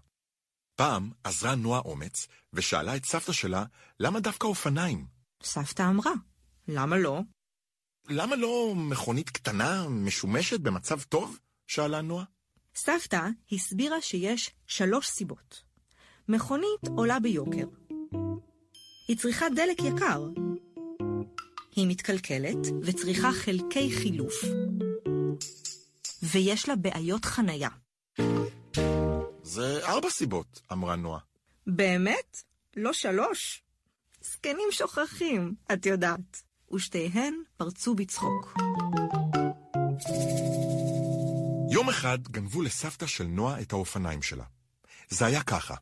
פעם 0.77 1.11
עזרה 1.25 1.55
נועה 1.55 1.81
אומץ, 1.81 2.29
ושאלה 2.53 2.97
את 2.97 3.05
סבתא 3.05 3.33
שלה 3.33 3.65
למה 4.01 4.21
דווקא 4.21 4.47
אופניים. 4.47 5.07
סבתא 5.43 5.83
אמרה, 5.83 6.13
למה 6.69 6.99
לא? 6.99 7.21
למה 8.09 8.37
לא 8.37 8.75
מכונית 8.77 9.31
קטנה, 9.31 9.89
משומשת, 9.89 10.61
במצב 10.61 11.03
טוב? 11.03 11.39
שאלה 11.67 12.01
נועה. 12.01 12.25
סבתא 12.75 13.29
הסבירה 13.53 14.01
שיש 14.01 14.51
שלוש 14.67 15.09
סיבות. 15.09 15.63
מכונית 16.29 16.89
עולה 16.97 17.21
ביוקר. 17.21 17.67
היא 19.13 19.19
צריכה 19.19 19.47
דלק 19.57 19.79
יקר. 19.79 20.29
היא 21.77 21.87
מתקלקלת 21.89 22.57
וצריכה 22.83 23.33
חלקי 23.33 23.91
חילוף. 23.97 24.35
ויש 26.23 26.69
לה 26.69 26.77
בעיות 26.77 27.25
חנייה. 27.25 27.69
זה 29.43 29.81
ארבע 29.87 30.11
סיבות, 30.11 30.61
אמרה 30.73 30.97
נועה. 30.97 31.21
באמת? 31.67 32.43
לא 32.77 32.93
שלוש? 32.93 33.63
זקנים 34.21 34.69
שוכחים, 34.71 35.55
את 35.73 35.87
יודעת. 35.87 36.43
ושתיהן 36.75 37.35
פרצו 37.57 37.95
בצחוק. 37.95 38.55
יום 41.71 41.89
אחד 41.89 42.19
גנבו 42.29 42.63
לסבתא 42.63 43.07
של 43.07 43.25
נועה 43.25 43.61
את 43.61 43.73
האופניים 43.73 44.23
שלה. 44.23 44.45
זה 45.13 45.27
היה 45.27 45.43
ככה, 45.43 45.75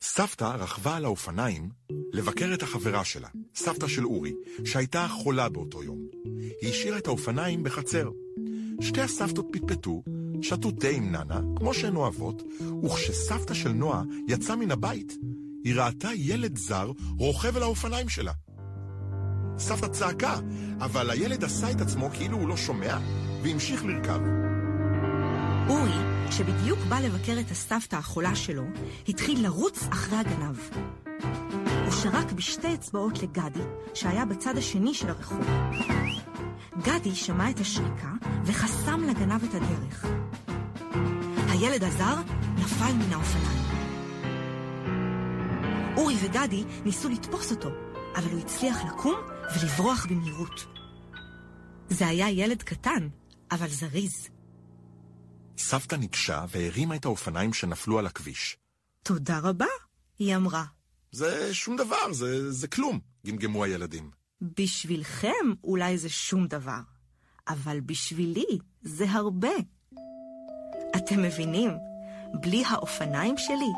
סבתא 0.00 0.44
רכבה 0.44 0.96
על 0.96 1.04
האופניים 1.04 1.68
לבקר 2.12 2.54
את 2.54 2.62
החברה 2.62 3.04
שלה, 3.04 3.28
סבתא 3.54 3.88
של 3.88 4.06
אורי, 4.06 4.32
שהייתה 4.64 5.08
חולה 5.08 5.48
באותו 5.48 5.82
יום. 5.82 5.98
היא 6.60 6.70
השאירה 6.70 6.98
את 6.98 7.06
האופניים 7.06 7.62
בחצר. 7.62 8.10
שתי 8.80 9.00
הסבתות 9.00 9.46
פטפטו, 9.52 10.02
שתו 10.42 10.70
תה 10.70 10.88
עם 10.88 11.12
ננה, 11.12 11.40
כמו 11.56 11.74
שהן 11.74 11.96
אוהבות, 11.96 12.42
וכשסבתא 12.84 13.54
של 13.54 13.72
נועה 13.72 14.02
יצאה 14.28 14.56
מן 14.56 14.70
הבית, 14.70 15.12
היא 15.64 15.74
ראתה 15.74 16.08
ילד 16.14 16.58
זר 16.58 16.92
רוכב 17.18 17.56
על 17.56 17.62
האופניים 17.62 18.08
שלה. 18.08 18.32
סבתא 19.58 19.88
צעקה, 19.88 20.40
אבל 20.80 21.10
הילד 21.10 21.44
עשה 21.44 21.70
את 21.70 21.80
עצמו 21.80 22.10
כאילו 22.10 22.36
הוא 22.36 22.48
לא 22.48 22.56
שומע, 22.56 22.98
והמשיך 23.42 23.84
לרכב. 23.84 24.20
אורי, 25.68 26.30
שבדיוק 26.30 26.78
בא 26.88 27.00
לבקר 27.00 27.40
את 27.40 27.50
הסבתא 27.50 27.96
החולה 27.96 28.34
שלו, 28.34 28.62
התחיל 29.08 29.42
לרוץ 29.42 29.82
אחרי 29.92 30.18
הגנב. 30.18 30.58
הוא 31.84 31.92
שרק 31.92 32.32
בשתי 32.32 32.74
אצבעות 32.74 33.22
לגדי, 33.22 33.60
שהיה 33.94 34.24
בצד 34.24 34.56
השני 34.56 34.94
של 34.94 35.08
הרחוב. 35.08 35.46
גדי 36.82 37.14
שמע 37.14 37.50
את 37.50 37.60
השריקה 37.60 38.12
וחסם 38.44 39.00
לגנב 39.04 39.44
את 39.44 39.54
הדרך. 39.54 40.06
הילד 41.48 41.84
הזר 41.84 42.16
נפל 42.56 42.92
מן 42.92 43.12
האופניים. 43.12 43.58
אורי 45.96 46.16
וגדי 46.22 46.64
ניסו 46.84 47.08
לתפוס 47.08 47.50
אותו, 47.50 47.68
אבל 48.16 48.30
הוא 48.30 48.40
הצליח 48.40 48.84
לקום 48.84 49.16
ולברוח 49.54 50.06
במהירות. 50.10 50.66
זה 51.88 52.06
היה 52.06 52.30
ילד 52.30 52.62
קטן, 52.62 53.08
אבל 53.50 53.68
זריז. 53.68 54.37
סבתא 55.58 55.94
ניגשה 55.94 56.44
והרימה 56.48 56.96
את 56.96 57.04
האופניים 57.04 57.52
שנפלו 57.52 57.98
על 57.98 58.06
הכביש. 58.06 58.56
תודה 59.02 59.38
רבה, 59.38 59.66
היא 60.18 60.36
אמרה. 60.36 60.64
זה 61.12 61.54
שום 61.54 61.76
דבר, 61.76 62.12
זה, 62.12 62.52
זה 62.52 62.68
כלום, 62.68 63.00
גמגמו 63.26 63.64
הילדים. 63.64 64.10
בשבילכם 64.40 65.52
אולי 65.64 65.98
זה 65.98 66.08
שום 66.08 66.46
דבר, 66.46 66.80
אבל 67.48 67.80
בשבילי 67.80 68.58
זה 68.82 69.10
הרבה. 69.10 69.48
אתם 70.96 71.22
מבינים? 71.22 71.70
בלי 72.34 72.64
האופניים 72.66 73.34
שלי, 73.38 73.72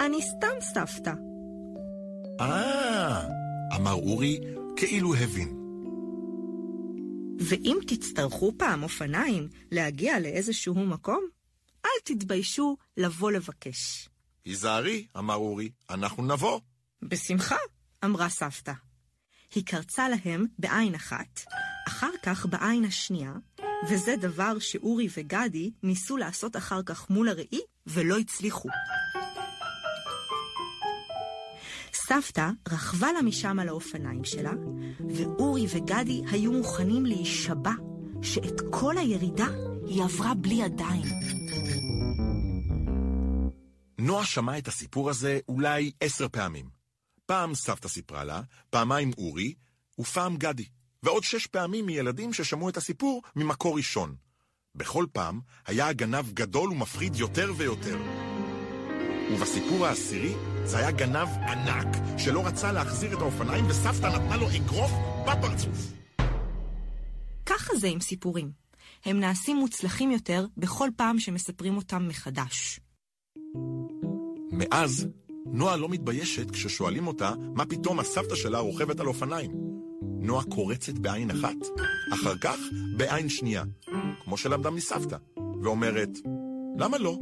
אני 0.00 0.22
סתם 0.22 0.60
סבתא. 0.60 1.12
אה, 2.40 3.26
אמר 3.76 3.92
אורי, 3.92 4.40
כאילו 4.76 5.14
הבין. 5.14 5.63
ואם 7.38 7.78
תצטרכו 7.86 8.52
פעם 8.58 8.82
אופניים 8.82 9.48
להגיע 9.70 10.20
לאיזשהו 10.20 10.74
מקום, 10.74 11.24
אל 11.84 11.90
תתביישו 12.04 12.76
לבוא 12.96 13.32
לבקש. 13.32 14.08
היזהרי, 14.44 15.06
אמר 15.18 15.34
אורי, 15.34 15.70
אנחנו 15.90 16.26
נבוא. 16.26 16.60
בשמחה, 17.02 17.56
אמרה 18.04 18.28
סבתא. 18.28 18.72
היא 19.54 19.66
קרצה 19.66 20.08
להם 20.08 20.46
בעין 20.58 20.94
אחת, 20.94 21.40
אחר 21.88 22.10
כך 22.22 22.46
בעין 22.46 22.84
השנייה, 22.84 23.32
וזה 23.90 24.16
דבר 24.16 24.58
שאורי 24.58 25.08
וגדי 25.16 25.70
ניסו 25.82 26.16
לעשות 26.16 26.56
אחר 26.56 26.82
כך 26.82 27.10
מול 27.10 27.28
הראי, 27.28 27.60
ולא 27.86 28.18
הצליחו. 28.18 28.68
סבתא 32.06 32.50
רכבה 32.68 33.12
לה 33.12 33.22
משם 33.22 33.58
על 33.58 33.68
האופניים 33.68 34.24
שלה, 34.24 34.52
ואורי 35.16 35.66
וגדי 35.70 36.22
היו 36.30 36.52
מוכנים 36.52 37.06
להישבע 37.06 37.70
שאת 38.22 38.60
כל 38.70 38.98
הירידה 38.98 39.46
היא 39.86 40.02
עברה 40.02 40.34
בלי 40.34 40.54
ידיים. 40.54 41.04
נועה 43.98 44.24
שמעה 44.26 44.58
את 44.58 44.68
הסיפור 44.68 45.10
הזה 45.10 45.38
אולי 45.48 45.92
עשר 46.00 46.28
פעמים. 46.28 46.68
פעם 47.26 47.54
סבתא 47.54 47.88
סיפרה 47.88 48.24
לה, 48.24 48.40
פעמיים 48.70 49.10
אורי, 49.18 49.54
ופעם 49.98 50.36
גדי. 50.36 50.66
ועוד 51.02 51.22
שש 51.22 51.46
פעמים 51.46 51.86
מילדים 51.86 52.32
ששמעו 52.32 52.68
את 52.68 52.76
הסיפור 52.76 53.22
ממקור 53.36 53.76
ראשון. 53.76 54.14
בכל 54.74 55.06
פעם 55.12 55.40
היה 55.66 55.88
הגנב 55.88 56.32
גדול 56.32 56.70
ומפחיד 56.70 57.16
יותר 57.16 57.52
ויותר. 57.56 57.98
ובסיפור 59.32 59.86
העשירי 59.86 60.34
זה 60.64 60.78
היה 60.78 60.90
גנב 60.90 61.28
ענק 61.28 61.86
שלא 62.18 62.46
רצה 62.46 62.72
להחזיר 62.72 63.16
את 63.16 63.20
האופניים 63.20 63.66
וסבתא 63.68 64.06
נתנה 64.06 64.36
לו 64.36 64.46
אגרוף 64.56 64.90
בפרצוף. 65.26 65.92
ככה 67.46 67.76
זה 67.76 67.88
עם 67.88 68.00
סיפורים. 68.00 68.50
הם 69.04 69.20
נעשים 69.20 69.56
מוצלחים 69.56 70.10
יותר 70.10 70.46
בכל 70.56 70.88
פעם 70.96 71.18
שמספרים 71.18 71.76
אותם 71.76 72.08
מחדש. 72.08 72.80
מאז, 74.52 75.08
נועה 75.46 75.76
לא 75.76 75.88
מתביישת 75.88 76.50
כששואלים 76.50 77.06
אותה 77.06 77.32
מה 77.54 77.66
פתאום 77.66 78.00
הסבתא 78.00 78.34
שלה 78.34 78.58
רוכבת 78.58 79.00
על 79.00 79.06
אופניים. 79.06 79.50
נועה 80.02 80.44
קורצת 80.44 80.98
בעין 80.98 81.30
אחת, 81.30 81.56
אחר 82.14 82.38
כך 82.38 82.58
בעין 82.96 83.28
שנייה, 83.28 83.64
כמו 84.24 84.36
שלמדה 84.36 84.70
מסבתא, 84.70 85.16
ואומרת, 85.62 86.10
למה 86.78 86.98
לא? 86.98 87.18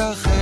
המשתחק 0.00 0.26
בין 0.26 0.35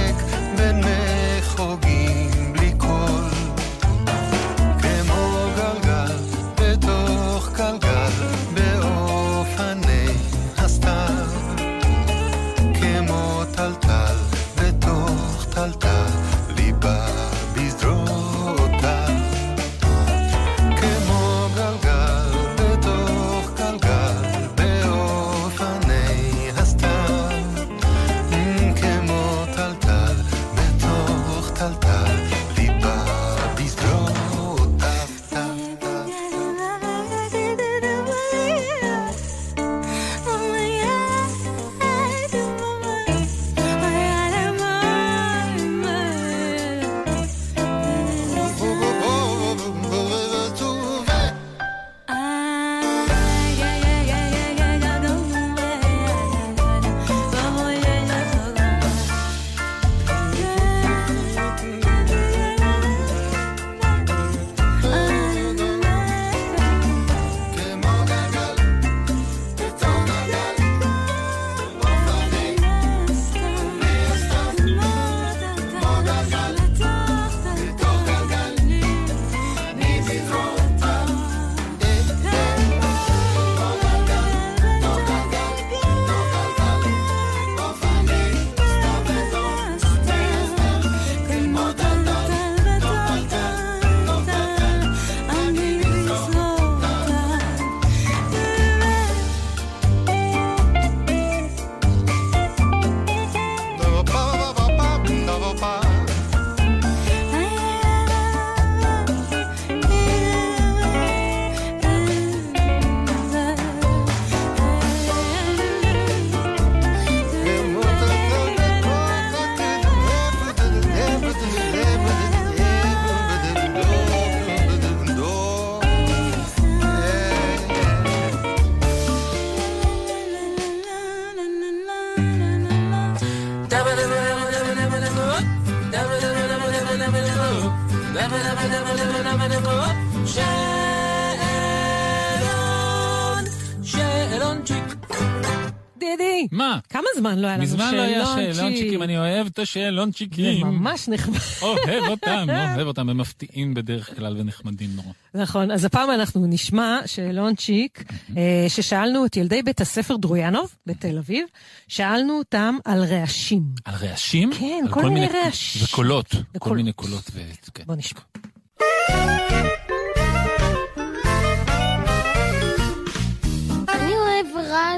לא 147.44 147.48
היה 147.48 147.56
לנו 147.56 147.62
מזמן 147.64 147.94
לא 147.94 148.02
היה 148.02 148.24
שאלונצ'יק? 148.26 148.54
שאלונצ'יקים, 148.56 149.02
אני 149.02 149.18
אוהב 149.18 149.46
את 149.46 149.58
השאלונצ'יקים. 149.58 150.58
זה 150.58 150.64
ממש 150.64 151.08
נחמד. 151.08 151.38
אוהב 151.62 152.04
אותם, 152.10 152.46
אוהב 152.76 152.86
אותם, 152.86 153.08
הם 153.08 153.18
מפתיעים 153.18 153.74
בדרך 153.74 154.16
כלל 154.16 154.36
ונחמדים 154.38 154.90
נורא. 154.96 155.08
נכון, 155.34 155.70
אז 155.70 155.84
הפעם 155.84 156.10
אנחנו 156.10 156.46
נשמע 156.46 156.98
שאלונצ'יק, 157.06 158.04
אה, 158.36 158.42
ששאלנו 158.68 159.26
את 159.26 159.36
ילדי 159.36 159.62
בית 159.62 159.80
הספר 159.80 160.16
דרויאנוב 160.16 160.74
בתל 160.86 161.18
אביב, 161.18 161.46
שאלנו 161.88 162.38
אותם 162.38 162.76
על 162.84 163.04
רעשים. 163.04 163.62
על 163.84 163.94
רעשים? 163.94 164.50
כן, 164.58 164.84
כל 164.90 165.02
מיני 165.02 165.14
מיני- 165.14 165.26
רעש- 165.32 165.82
וקולות, 165.84 166.34
כל 166.58 166.76
מיני 166.76 166.92
קולות. 166.92 167.30
כן. 167.74 167.84
בוא 167.86 167.94
נשמע. 167.96 168.20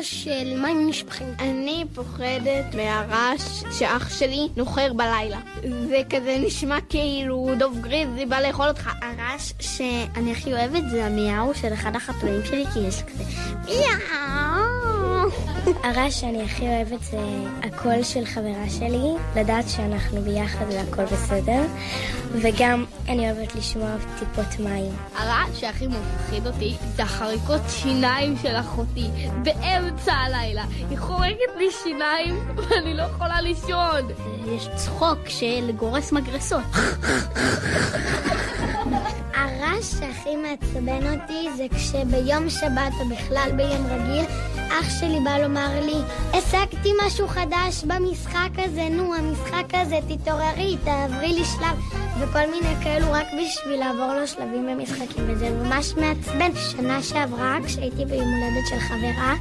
של 0.07 0.61
מים 0.63 0.89
נשפכים. 0.89 1.35
אני 1.39 1.85
פוחדת 1.95 2.75
מהרעש 2.75 3.63
שאח 3.79 4.19
שלי 4.19 4.49
נוחר 4.57 4.93
בלילה. 4.93 5.39
זה 5.89 6.03
כזה 6.11 6.37
נשמע 6.41 6.79
כאילו 6.89 7.51
דוב 7.59 7.79
גריז 7.81 8.09
בא 8.29 8.41
לאכול 8.41 8.69
אותך. 8.69 8.91
הרעש 9.03 9.53
שאני 9.61 10.33
הכי 10.33 10.53
אוהבת 10.53 10.83
זה 10.91 11.07
המיהו 11.07 11.55
של 11.55 11.73
אחד 11.73 11.97
החתולים 11.97 12.41
שלי, 12.45 12.65
כי 12.73 12.79
יש 12.79 13.03
כזה 13.03 13.25
מיהו. 13.65 14.86
הרעש 15.83 16.21
שאני 16.21 16.43
הכי 16.43 16.69
אוהבת 16.69 17.03
זה 17.03 17.19
הקול 17.63 18.03
של 18.03 18.25
חברה 18.25 18.71
שלי, 18.79 19.13
לדעת 19.37 19.69
שאנחנו 19.69 20.21
ביחד 20.21 20.65
והכל 20.69 21.05
בסדר, 21.05 21.63
וגם 22.33 22.85
אני 23.09 23.31
אוהבת 23.31 23.55
לשמוע 23.55 23.97
טיפות 24.19 24.61
מים. 24.61 24.93
הרעש 25.17 25.61
שהכי 25.61 25.87
מפחיד 25.87 26.47
אותי 26.47 26.77
זה 26.97 27.03
החריקות 27.03 27.61
שיניים 27.69 28.37
של 28.43 28.57
אחותי 28.57 29.07
באמצע 29.43 30.13
הלילה. 30.13 30.65
היא 30.91 30.99
חורקת 30.99 31.57
לי 31.59 31.69
שיניים 31.83 32.39
ואני 32.57 32.95
לא 32.95 33.03
יכולה 33.03 33.41
לישון. 33.41 34.09
יש 34.49 34.69
צחוק 34.75 35.19
של 35.29 35.73
גורס 35.77 36.13
מגרסות. 36.13 36.65
הרעש 39.47 39.85
שהכי 40.01 40.37
מעצבן 40.37 41.15
אותי 41.15 41.49
זה 41.57 41.67
כשביום 41.77 42.51
שבת 42.51 42.93
או 43.01 43.09
בכלל 43.09 43.51
ביום 43.57 43.87
רגיל 43.87 44.25
אח 44.69 45.01
שלי 45.01 45.21
בא 45.25 45.39
לומר 45.39 45.81
לי 45.81 45.97
השגתי 46.33 46.93
משהו 47.07 47.29
חדש 47.29 47.85
במשחק 47.85 48.49
הזה, 48.59 48.89
נו 48.91 49.15
המשחק 49.15 49.65
הזה, 49.73 49.99
תתעוררי, 50.09 50.77
תעברי 50.85 51.33
לי 51.33 51.45
שלב 51.45 51.81
וכל 52.21 52.51
מיני 52.51 52.85
כאלו 52.85 53.13
רק 53.13 53.27
בשביל 53.27 53.81
לעבור 53.81 54.15
לו 54.21 54.27
שלבים 54.27 54.67
במשחקים 54.67 55.25
וזה 55.29 55.51
ממש 55.51 55.93
מעצבן. 55.97 56.51
שנה 56.57 57.03
שעברה 57.03 57.59
כשהייתי 57.67 58.05
ביום 58.05 58.29
הולדת 58.29 58.67
של 58.69 58.79
חברה 58.79 59.35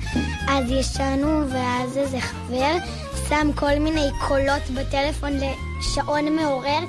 אז 0.47 0.71
ישנו 0.71 1.49
ואז 1.49 1.97
איזה 1.97 2.19
חבר 2.19 2.75
שם 3.29 3.49
כל 3.55 3.79
מיני 3.79 4.09
קולות 4.27 4.69
בטלפון 4.75 5.31
לשעון 5.79 6.35
מעורר 6.35 6.79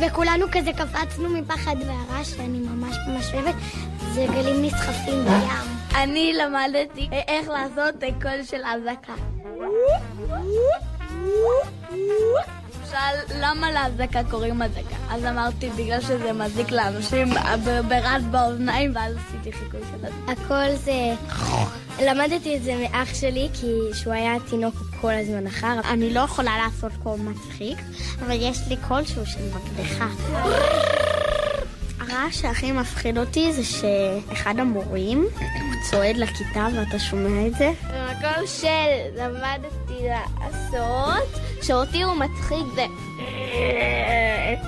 וכולנו 0.00 0.46
כזה 0.52 0.70
קפצנו 0.72 1.28
מפחד 1.28 1.76
והרעש 1.86 2.30
שאני 2.30 2.58
ממש 2.58 2.96
ממש 3.08 3.34
אוהבת 3.34 3.54
זה 4.14 4.26
גלים 4.32 4.64
נסחפים 4.64 5.24
בים. 5.24 5.74
אני 5.94 6.32
למדתי 6.32 7.08
איך 7.28 7.48
לעשות 7.48 7.94
קול 8.22 8.42
של 8.44 8.60
אזעקה. 8.64 9.14
שאל 12.90 13.40
למה 13.40 13.70
להזעקה 13.72 14.20
קוראים 14.30 14.62
אזעקה? 14.62 14.96
אז 15.10 15.24
אמרתי 15.24 15.70
בגלל 15.70 16.00
שזה 16.00 16.32
מזיק 16.32 16.70
לאנשים 16.70 17.28
ברעש 17.88 18.22
באוזניים 18.30 18.92
ואז 18.94 19.16
עשיתי 19.16 19.52
חיקוי 19.52 19.80
של 19.90 20.06
אזעקה. 20.06 20.32
הכל 20.42 20.76
זה... 20.76 21.14
למדתי 22.02 22.56
את 22.56 22.62
זה 22.62 22.74
מאח 22.76 23.14
שלי 23.14 23.48
כי 23.60 23.66
שהוא 23.92 24.12
היה 24.12 24.32
תינוק 24.50 24.74
כל 25.00 25.12
הזמן 25.12 25.46
אחר. 25.46 25.80
אני 25.90 26.14
לא 26.14 26.20
יכולה 26.20 26.52
לעשות 26.58 26.92
קול 27.02 27.18
מצחיק, 27.20 27.78
אבל 28.20 28.36
יש 28.40 28.58
לי 28.68 28.76
קול 28.88 29.04
שהוא 29.04 29.24
של 29.24 29.40
מקדחה. 29.54 30.06
הרעש 32.08 32.40
שהכי 32.40 32.72
מפחיד 32.72 33.18
אותי 33.18 33.52
זה 33.52 33.64
שאחד 33.64 34.54
המורים, 34.58 35.18
הוא 35.18 35.74
צועד 35.90 36.16
לכיתה 36.16 36.66
ואתה 36.76 36.98
שומע 36.98 37.46
את 37.46 37.54
זה. 37.54 37.72
במקום 37.82 38.46
של 38.46 39.22
למדתי 39.22 40.08
לעשות, 40.08 41.40
שאותי 41.62 42.02
הוא 42.02 42.14
מצחיק 42.14 42.66
זה... 42.74 42.86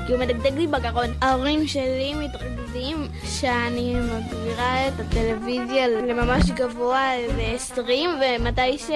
כי 0.07 0.13
הוא 0.13 0.21
מדגדג 0.21 0.59
לי 0.59 0.67
בגרון. 0.67 1.07
ההורים 1.23 1.67
שלי 1.67 2.15
מתרכזים 2.15 3.09
שאני 3.25 3.95
מגבירה 3.95 4.89
את 4.89 5.01
הטלוויזיה 5.01 5.89
לממש 5.89 6.51
גבוה 6.51 7.11
ל-20 7.37 7.81
ומתי 7.81 8.79
ש... 8.79 8.91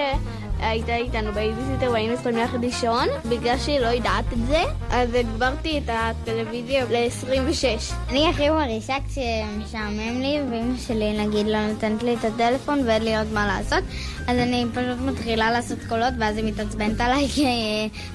הייתה 0.60 0.96
איתנו 0.96 1.32
בייביסיטר 1.32 1.90
והיינו 1.92 2.14
צריכים 2.14 2.36
ללכת 2.36 2.58
לישון, 2.60 3.08
בגלל 3.28 3.58
שהיא 3.58 3.80
לא 3.80 3.86
יודעת 3.86 4.24
את 4.32 4.46
זה, 4.46 4.62
אז 4.90 5.14
הגברתי 5.14 5.78
את 5.78 5.90
הטלוויזיה 5.92 6.84
ל-26. 6.84 7.94
אני 8.08 8.28
הכי 8.28 8.48
מרגישה 8.48 8.94
כשמשעמם 9.08 10.20
לי, 10.20 10.40
ואמא 10.50 10.78
שלי 10.86 11.26
נגיד 11.26 11.46
לא 11.46 11.66
נותנת 11.66 12.02
לי 12.02 12.14
את 12.14 12.24
הטלפון 12.24 12.82
ואין 12.86 13.02
לי 13.02 13.16
עוד 13.16 13.32
מה 13.32 13.46
לעשות, 13.46 13.84
אז 14.26 14.38
אני 14.38 14.66
פשוט 14.72 14.98
מתחילה 15.04 15.50
לעשות 15.50 15.78
קולות 15.88 16.14
ואז 16.18 16.36
היא 16.36 16.44
מתעצבנת 16.44 17.00
עליי, 17.00 17.28
כי 17.28 17.46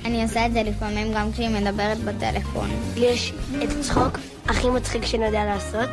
אני 0.05 0.23
עושה 0.23 0.45
את 0.45 0.53
זה 0.53 0.63
לפעמים 0.63 1.13
גם 1.13 1.31
כשהיא 1.31 1.49
מדברת 1.49 1.97
בטלפון. 1.97 2.69
יש 2.95 3.33
את 3.63 3.69
הצחוק 3.79 4.19
הכי 4.47 4.69
מצחיק 4.69 5.05
שאני 5.05 5.25
יודע 5.25 5.45
לעשות. 5.45 5.89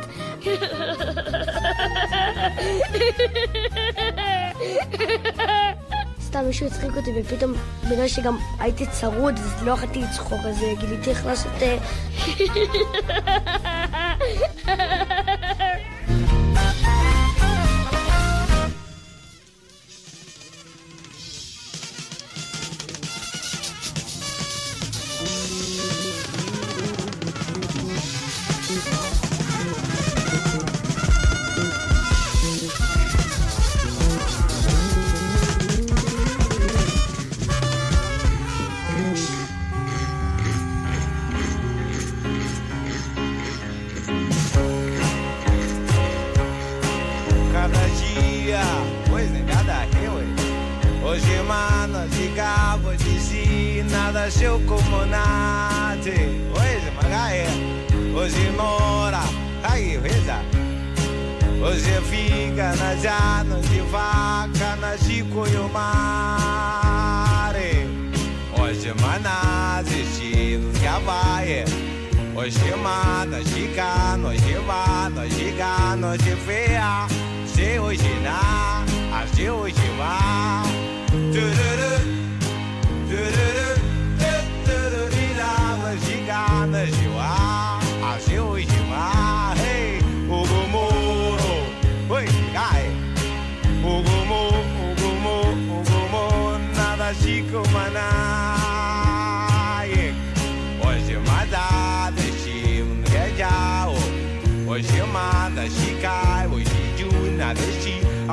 סתם 6.33 6.45
מישהו 6.45 6.67
הצחיק 6.67 6.97
אותי 6.97 7.11
ופתאום 7.15 7.53
בגלל 7.91 8.07
שגם 8.07 8.37
הייתי 8.59 8.85
צרוד 8.85 9.37
אז 9.37 9.63
לא 9.63 9.71
יכולתי 9.71 9.99
לצחוק 10.01 10.39
אז 10.45 10.63
אה, 10.63 10.73
גיליתי 10.79 11.09
איך 11.09 11.25
לעשות... 11.25 11.51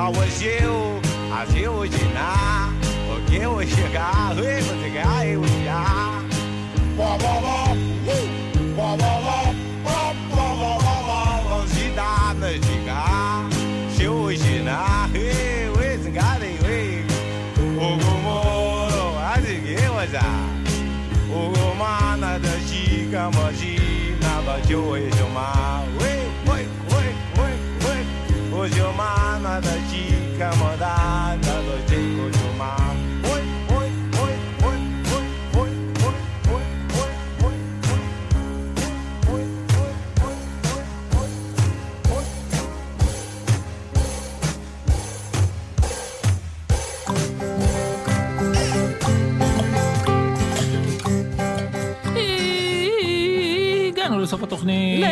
hoje 0.09 0.47
eu, 0.63 0.99
hoje 1.31 1.67
hoje 1.67 2.03
na, 2.13 2.73
porque 3.07 3.45
hoje 3.45 3.75
chegar, 3.75 4.35
ei, 4.37 4.61
vou 4.61 4.81
chegar, 4.81 5.27
eu 5.27 5.43
já. 5.63 6.23
Bó, 6.97 7.17
bó, 7.17 7.41
bó, 7.41 7.65
bó, 8.75 8.97
bó, 8.97 8.97
bó, 8.97 9.53
bó, 9.83 10.13
bó, 10.29 10.55
bó, 10.55 11.03
bó, 11.03 11.55
hoje 11.55 11.91
dá, 11.95 12.33
não 12.33 12.47
chegar, 12.47 13.47
se 13.95 14.07
hoje 14.07 14.59
na, 14.63 15.07
eu, 15.13 15.81
eu, 15.81 16.03
chegar, 16.03 16.39
eu, 16.41 16.49
eu, 16.67 17.05
o 17.77 17.97
gomoro, 17.97 19.17
a 19.19 19.39
cheguei, 19.41 19.87
mas 19.93 20.11
já, 20.11 20.23
o 21.29 21.51
gomana 21.51 22.39
da 22.39 22.59
chica, 22.61 23.29
mas 23.35 23.61
na, 24.21 24.41
mas 24.41 24.69
eu, 24.69 24.97
eu, 24.97 25.10
nada, 30.91 31.61
doy 31.67 31.81
cinco 31.87 32.23
yo 32.37 32.47
más. 32.57 32.81
הגענו 53.87 54.19
לסוף 54.19 54.43
התוכנית. 54.43 55.05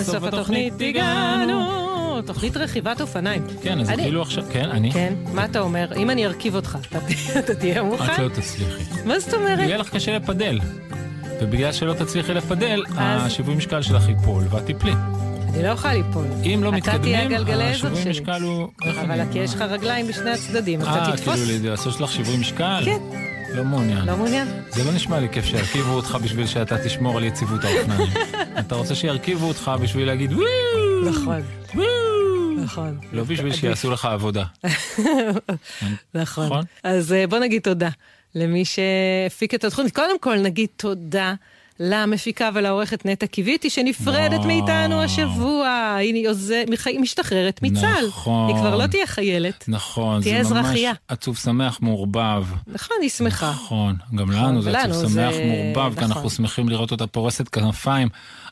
לסוף 0.00 0.24
התוכנית 0.24 0.74
הגענו. 0.80 1.87
תוכנית 2.28 2.56
רכיבת 2.56 3.00
אופניים. 3.00 3.42
כן, 3.62 3.80
אז 3.80 3.90
אני- 3.90 4.02
כאילו 4.02 4.22
עכשיו, 4.22 4.44
כן, 4.52 4.70
אני? 4.70 4.92
כן, 4.92 5.14
מה 5.34 5.44
אתה 5.44 5.60
אומר? 5.60 5.88
אם 5.96 6.10
אני 6.10 6.26
ארכיב 6.26 6.54
אותך, 6.54 6.78
אתה- 6.88 7.54
תהיה 7.60 7.82
מוכן? 7.82 8.12
את 8.12 8.18
לא 8.18 8.28
תצליחי. 8.28 8.82
מה 9.04 9.20
זאת 9.20 9.34
אומרת? 9.34 9.58
יהיה 9.58 9.76
לך 9.76 9.88
קשה 9.90 10.16
לפדל. 10.16 10.60
ובגלל 11.40 11.72
שלא 11.72 11.92
תצליחי 11.94 12.34
לפדל, 12.34 12.82
אז- 12.88 13.26
השיווי 13.26 13.54
משקל 13.54 13.82
שלך 13.82 14.08
ייפול 14.08 14.44
ואת 14.50 14.64
תיפלי. 14.66 14.92
אני 15.54 15.62
לא 15.62 15.68
יכולה 15.68 15.94
ליפול. 15.94 16.26
אם 16.44 16.60
לא 16.64 16.72
מתקדמים, 16.72 17.30
השיווי. 17.60 18.10
משקל 18.10 18.42
הוא... 18.42 18.68
אבל 19.00 19.20
כי 19.32 19.38
יש 19.38 19.54
לך 19.54 19.60
רגליים 19.60 20.06
בשני 20.06 20.30
הצדדים, 20.30 20.80
אתה 20.80 20.90
אה, 20.90 21.12
תתפוס. 21.16 21.34
כאילו 21.46 21.70
לעשות 21.70 22.00
לך 22.00 22.12
שיווי 22.12 22.36
משקל? 22.36 22.82
כן. 22.84 22.98
לא 23.54 23.64
מעוניין. 23.64 24.04
לא 24.06 24.16
מעוניין? 24.16 24.48
זה 24.70 24.84
לא 24.84 24.92
נשמע 24.92 25.20
לי 25.20 25.28
כיף 25.32 25.44
שירכיבו 25.44 25.92
אותך 25.92 26.18
בשביל 26.22 26.46
שאתה 26.46 26.78
תשמור 26.84 27.16
על 27.16 27.24
יציבות 27.24 27.60
האופניים. 27.64 28.10
אתה 28.60 28.74
רוצה 28.74 28.94
שירכיבו 28.94 29.46
אותך 29.48 29.70
בשביל 29.82 30.06
להגיד 30.06 30.32
וואו! 30.32 31.10
נכון. 31.10 31.40
וואו! 31.74 31.86
נכון. 32.64 32.98
לא 33.12 33.22
בשביל. 33.24 33.52
שיעשו 33.54 33.90
לך 33.90 34.04
עבודה. 34.04 34.44
נכון. 36.14 36.46
נכון? 36.46 36.64
אז 36.84 37.12
אה, 37.12 37.26
בוא 37.26 37.38
נגיד 37.38 37.62
תודה 37.62 37.88
למי 38.34 38.64
שהפיק 38.64 39.54
את 39.54 39.64
התוכנית. 39.64 39.94
קודם 39.94 40.18
כל 40.20 40.38
נגיד 40.38 40.68
תודה. 40.76 41.34
למפיקה 41.80 42.50
ולעורכת 42.54 43.06
נטע 43.06 43.26
קיוויתי 43.26 43.70
שנפרדת 43.70 44.32
וואו. 44.32 44.46
מאיתנו 44.46 45.02
השבוע, 45.02 45.94
היא 45.98 46.28
עוז- 46.28 46.52
מח- 46.70 46.86
היא 46.86 47.00
משתחררת 47.00 47.62
מצה"ל. 47.62 48.06
נכון. 48.06 48.48
היא 48.48 48.56
כבר 48.56 48.76
לא 48.76 48.86
תהיה 48.86 49.06
חיילת. 49.06 49.64
נכון, 49.68 50.22
תהיה 50.22 50.44
זה 50.44 50.54
ממש 50.54 50.64
אזרחייה. 50.64 50.92
עצוב 51.08 51.36
שמח 51.36 51.78
מעורבב. 51.82 52.44
נכון, 52.66 52.96
היא 53.02 53.10
שמחה. 53.10 53.50
נכון, 53.50 53.96
גם 54.14 54.30
לנו 54.30 54.62
זה 54.62 54.80
עצוב 54.80 55.06
זה- 55.06 55.08
שמח 55.30 55.34
מעורבב, 55.46 55.94
כי 55.98 56.04
נכון. 56.04 56.12
אנחנו 56.16 56.30
שמחים 56.30 56.68
לראות 56.68 56.90
אותה 56.92 57.06
פורסת 57.06 57.48
כנפיים, 57.48 58.08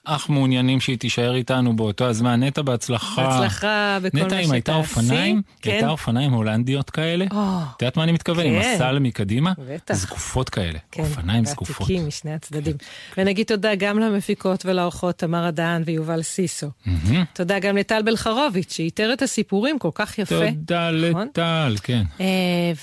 אך 0.08 0.28
מעוניינים 0.30 0.80
שהיא 0.80 0.98
תישאר 0.98 1.34
איתנו 1.34 1.76
באותו 1.76 2.04
הזמן. 2.04 2.42
נטע, 2.42 2.62
בהצלחה. 2.62 3.28
בהצלחה 3.28 3.98
בכל 4.02 4.18
מה 4.18 4.24
נטע, 4.26 4.38
אם 4.38 4.52
הייתה 4.52 4.72
שתעשי. 4.72 5.00
אופניים, 5.00 5.42
כן. 5.62 5.70
הייתה 5.70 5.88
אופניים 5.88 6.32
הולנדיות 6.32 6.90
כאלה. 6.90 7.24
את 7.26 7.82
יודעת 7.82 7.96
מה 7.96 8.02
אני 8.02 8.12
מתכוון? 8.12 8.46
עם 8.46 8.62
כן. 8.62 8.72
הסל 8.74 8.98
מקדימה? 8.98 9.52
בטח. 9.68 9.94
זקופות 9.94 10.48
כאלה. 10.48 10.78
כן, 10.92 11.02
אופניים 11.02 11.44
זקופות. 11.44 11.80
ועתיקים 11.80 12.08
משני 12.08 12.34
הצדדים. 12.34 12.76
ונגיד 13.18 13.46
תודה 13.46 13.74
גם 13.74 13.98
למפיקות 13.98 14.66
ולאורחות 14.66 15.18
תמר 15.18 15.44
הדהן 15.44 15.82
ויובל 15.86 16.22
סיסו. 16.22 16.66
מהמם. 16.86 17.24
תודה 17.32 17.58
גם 17.58 17.76
לטל 17.76 18.02
בלחרוביץ', 18.02 18.72
שאיתר 18.72 19.12
את 19.12 19.22
הסיפורים 19.22 19.78
כל 19.78 19.90
כך 19.94 20.18
יפה. 20.18 20.50
תודה 20.50 20.90
נכון? 21.10 21.28
לטל, 21.28 21.76
כן. 21.82 22.02
אה, 22.20 22.26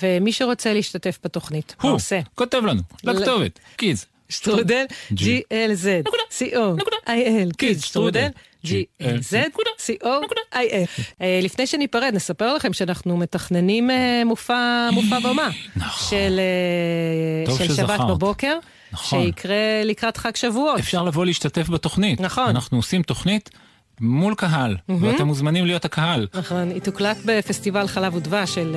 ומי 0.02 0.32
שרוצה 0.32 0.72
להשתתף 0.72 1.18
בתוכנית, 1.24 1.76
הוא, 1.80 1.90
עושה? 1.90 2.20
כותב 2.34 2.62
לנו, 2.66 2.82
לכתובת, 3.04 3.58
קיז. 3.76 4.06
שטרודל. 4.34 4.84
GLZ, 5.12 6.08
CO.IL, 6.38 7.56
קיז, 7.56 7.82
שטרודל, 7.82 8.28
GLZ, 8.66 9.34
CO.IL. 9.78 11.02
אה, 11.20 11.40
לפני 11.42 11.66
שניפרד, 11.66 12.10
נספר 12.14 12.54
לכם 12.54 12.72
שאנחנו 12.72 13.16
מתכננים 13.16 13.90
אה, 13.90 14.22
מופע 14.26 14.88
מופע 14.92 15.18
במה. 15.18 15.50
של 16.08 16.40
אה, 17.48 17.66
שבת. 17.76 18.00
בבוקר, 18.08 18.58
נכון. 18.92 19.24
שיקרה 19.24 19.82
לקראת 19.84 20.16
חג 20.16 20.36
שבועות. 20.36 20.78
אפשר 20.78 21.02
לבוא 21.02 21.26
להשתתף 21.26 21.68
בתוכנית. 21.68 22.20
נכון. 22.20 22.48
אנחנו 22.48 22.78
עושים 22.78 23.02
תוכנית 23.02 23.50
מול 24.00 24.34
קהל. 24.34 24.76
ואתם 25.00 25.26
מוזמנים 25.26 25.66
להיות 25.66 25.84
הקהל. 25.84 26.26
נכון, 26.34 26.70
היא 26.70 26.80
תוקלט 26.80 27.16
בפסטיבל 27.24 27.86
חלב 27.86 28.14
ודבש 28.14 28.54
של 28.54 28.76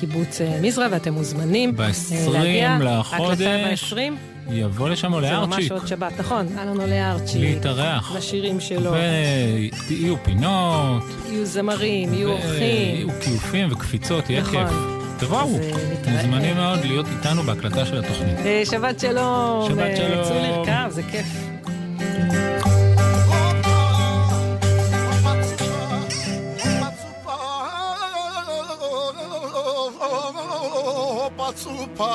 קיבוץ 0.00 0.40
מזרע, 0.62 0.86
ואתם 0.90 1.12
מוזמנים 1.12 1.76
ב-20 1.76 2.30
להגיע. 2.30 2.78
לחודש. 2.80 3.40
הקלטה 3.40 3.94
ב-20. 3.94 4.31
יבוא 4.50 4.88
לשם 4.88 5.12
עולה 5.12 5.28
זה 5.28 5.36
ממש 5.36 5.54
ארצ'יק. 5.54 5.72
עוד 5.72 5.86
שבת, 5.86 6.12
נכון, 6.18 6.46
אהלן 6.58 6.80
עולה 6.80 7.12
ארצ'יק. 7.12 7.40
להתארח. 7.40 8.12
לשירים 8.16 8.60
שלו. 8.60 8.92
ויהיו 8.92 10.16
פינות, 10.24 11.02
יהיו 11.28 11.46
זמרים, 11.46 12.14
יהיו 12.14 12.28
אורחים. 12.30 12.50
ויהיו 12.58 13.08
כיופים 13.20 13.72
וקפיצות, 13.72 14.30
יהיה 14.30 14.40
נכון. 14.42 14.66
כיף. 14.68 14.76
תבואו, 15.18 15.48
אה. 15.56 16.12
מוזמנים 16.12 16.56
מאוד 16.56 16.84
להיות 16.84 17.06
איתנו 17.18 17.42
בהקלטה 17.42 17.86
של 17.86 17.98
התוכנית. 17.98 18.38
אה, 18.38 18.62
שבת 18.64 19.00
שלום. 19.00 19.68
שבת 19.68 19.78
אה, 19.78 19.96
שלום. 19.96 20.24
צאו 20.24 20.34
לרכב, 20.34 20.88
זה 20.90 21.02
כיף. 21.02 21.26
Patsupa, 31.38 32.12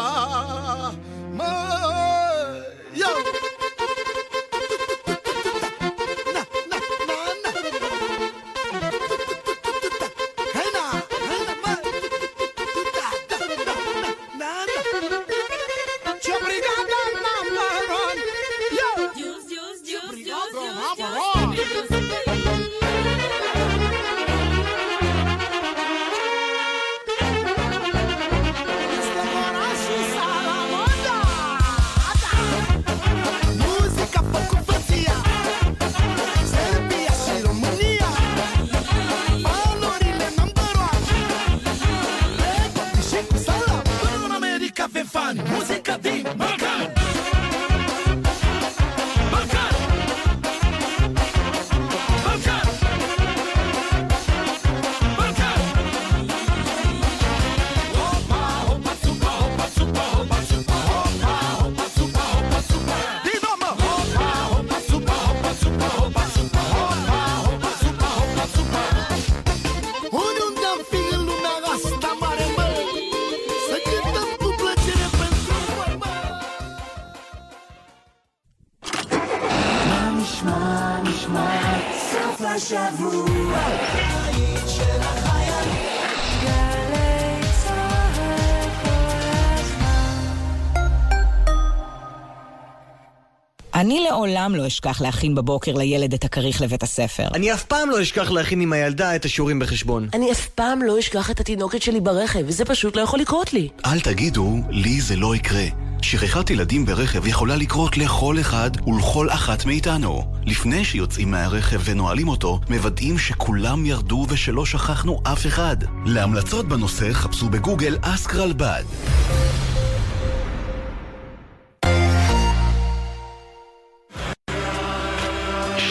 לעולם 94.17 94.55
לא 94.55 94.67
אשכח 94.67 95.01
להכין 95.01 95.35
בבוקר 95.35 95.73
לילד 95.73 96.13
את 96.13 96.23
הכריך 96.23 96.61
לבית 96.61 96.83
הספר. 96.83 97.27
אני 97.33 97.53
אף 97.53 97.63
פעם 97.63 97.89
לא 97.89 98.01
אשכח 98.01 98.31
להכין 98.31 98.61
עם 98.61 98.73
הילדה 98.73 99.15
את 99.15 99.25
השיעורים 99.25 99.59
בחשבון. 99.59 100.07
אני 100.13 100.31
אף 100.31 100.47
פעם 100.47 100.81
לא 100.81 100.99
אשכח 100.99 101.31
את 101.31 101.39
התינוקת 101.39 101.81
שלי 101.81 101.99
ברכב, 101.99 102.39
וזה 102.45 102.65
פשוט 102.65 102.95
לא 102.95 103.01
יכול 103.01 103.19
לקרות 103.19 103.53
לי. 103.53 103.69
אל 103.85 103.99
תגידו, 103.99 104.57
לי 104.69 105.01
זה 105.01 105.15
לא 105.15 105.35
יקרה. 105.35 105.65
שכחת 106.01 106.49
ילדים 106.49 106.85
ברכב 106.85 107.27
יכולה 107.27 107.55
לקרות 107.55 107.97
לכל 107.97 108.39
אחד 108.39 108.69
ולכל 108.87 109.29
אחת 109.29 109.65
מאיתנו. 109.65 110.23
לפני 110.45 110.85
שיוצאים 110.85 111.31
מהרכב 111.31 111.81
ונועלים 111.85 112.27
אותו, 112.27 112.59
מוודאים 112.69 113.17
שכולם 113.17 113.85
ירדו 113.85 114.25
ושלא 114.29 114.65
שכחנו 114.65 115.19
אף 115.23 115.45
אחד. 115.45 115.77
להמלצות 116.05 116.67
בנושא 116.67 117.13
חפשו 117.13 117.49
בגוגל 117.49 117.97
אסק 118.01 118.35
רלב"ד. 118.35 118.83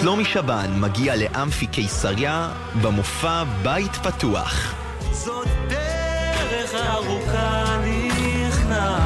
שלומי 0.07 0.25
שבן 0.25 0.81
מגיע 0.81 1.17
לאמפי 1.17 1.67
קיסריה 1.67 2.53
במופע 2.83 3.45
בית 3.63 3.93
פתוח. 3.97 4.75
זאת 5.13 5.49
דרך 5.69 6.75
ארוכה 6.75 7.79
נכנע. 7.79 8.99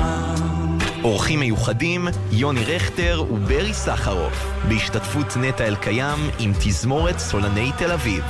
אורחים 1.04 1.40
מיוחדים, 1.40 2.08
יוני 2.32 2.64
רכטר 2.64 3.24
וברי 3.30 3.74
סחרוף, 3.74 4.46
בהשתתפות 4.68 5.36
נטע 5.36 5.66
אלקיים 5.66 6.30
עם 6.38 6.52
תזמורת 6.64 7.18
סולני 7.18 7.70
תל 7.78 7.92
אביב. 7.92 8.24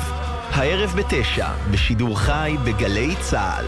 הערב 0.51 0.91
בתשע, 0.97 1.49
בשידור 1.71 2.19
חי 2.19 2.57
בגלי 2.65 3.15
צה"ל. 3.21 3.67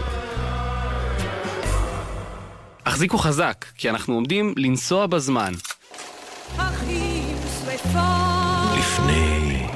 החזיקו 2.85 3.17
חזק, 3.17 3.65
כי 3.77 3.89
אנחנו 3.89 4.13
עומדים 4.13 4.53
לנסוע 4.57 5.07
בזמן. 5.07 5.53
אחים 6.57 7.37
שרפות 7.65 8.32
לפני! 8.93 9.67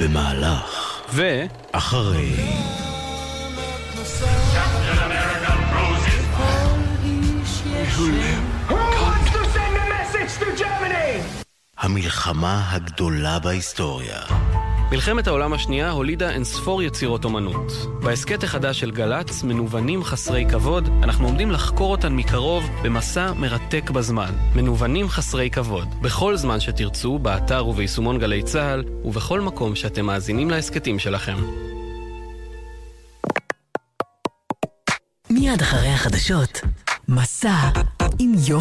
במהלך, 0.00 1.00
ואחרי. 1.12 2.32
המלחמה 11.78 12.62
הגדולה 12.70 13.38
בהיסטוריה. 13.38 14.20
מלחמת 14.90 15.26
העולם 15.26 15.52
השנייה 15.52 15.90
הולידה 15.90 16.30
אינספור 16.30 16.82
יצירות 16.82 17.24
אומנות. 17.24 17.72
בהסכת 18.02 18.42
החדש 18.42 18.80
של 18.80 18.90
גל"צ, 18.90 19.42
מנוונים 19.42 20.04
חסרי 20.04 20.46
כבוד, 20.50 20.88
אנחנו 21.02 21.26
עומדים 21.26 21.50
לחקור 21.50 21.90
אותן 21.90 22.12
מקרוב 22.12 22.64
במסע 22.82 23.32
מרתק 23.32 23.90
בזמן. 23.90 24.32
מנוונים 24.54 25.08
חסרי 25.08 25.50
כבוד. 25.50 25.88
בכל 26.02 26.36
זמן 26.36 26.60
שתרצו, 26.60 27.18
באתר 27.18 27.66
וביישומון 27.66 28.18
גלי 28.18 28.42
צה"ל, 28.42 28.84
ובכל 29.04 29.40
מקום 29.40 29.74
שאתם 29.74 30.06
מאזינים 30.06 30.50
להסכתים 30.50 30.98
שלכם. 30.98 31.36
מיד 35.30 35.60
אחרי 35.60 35.88
החדשות, 35.88 36.60
מסע 37.08 37.56
עם 38.18 38.34
יום... 38.46 38.54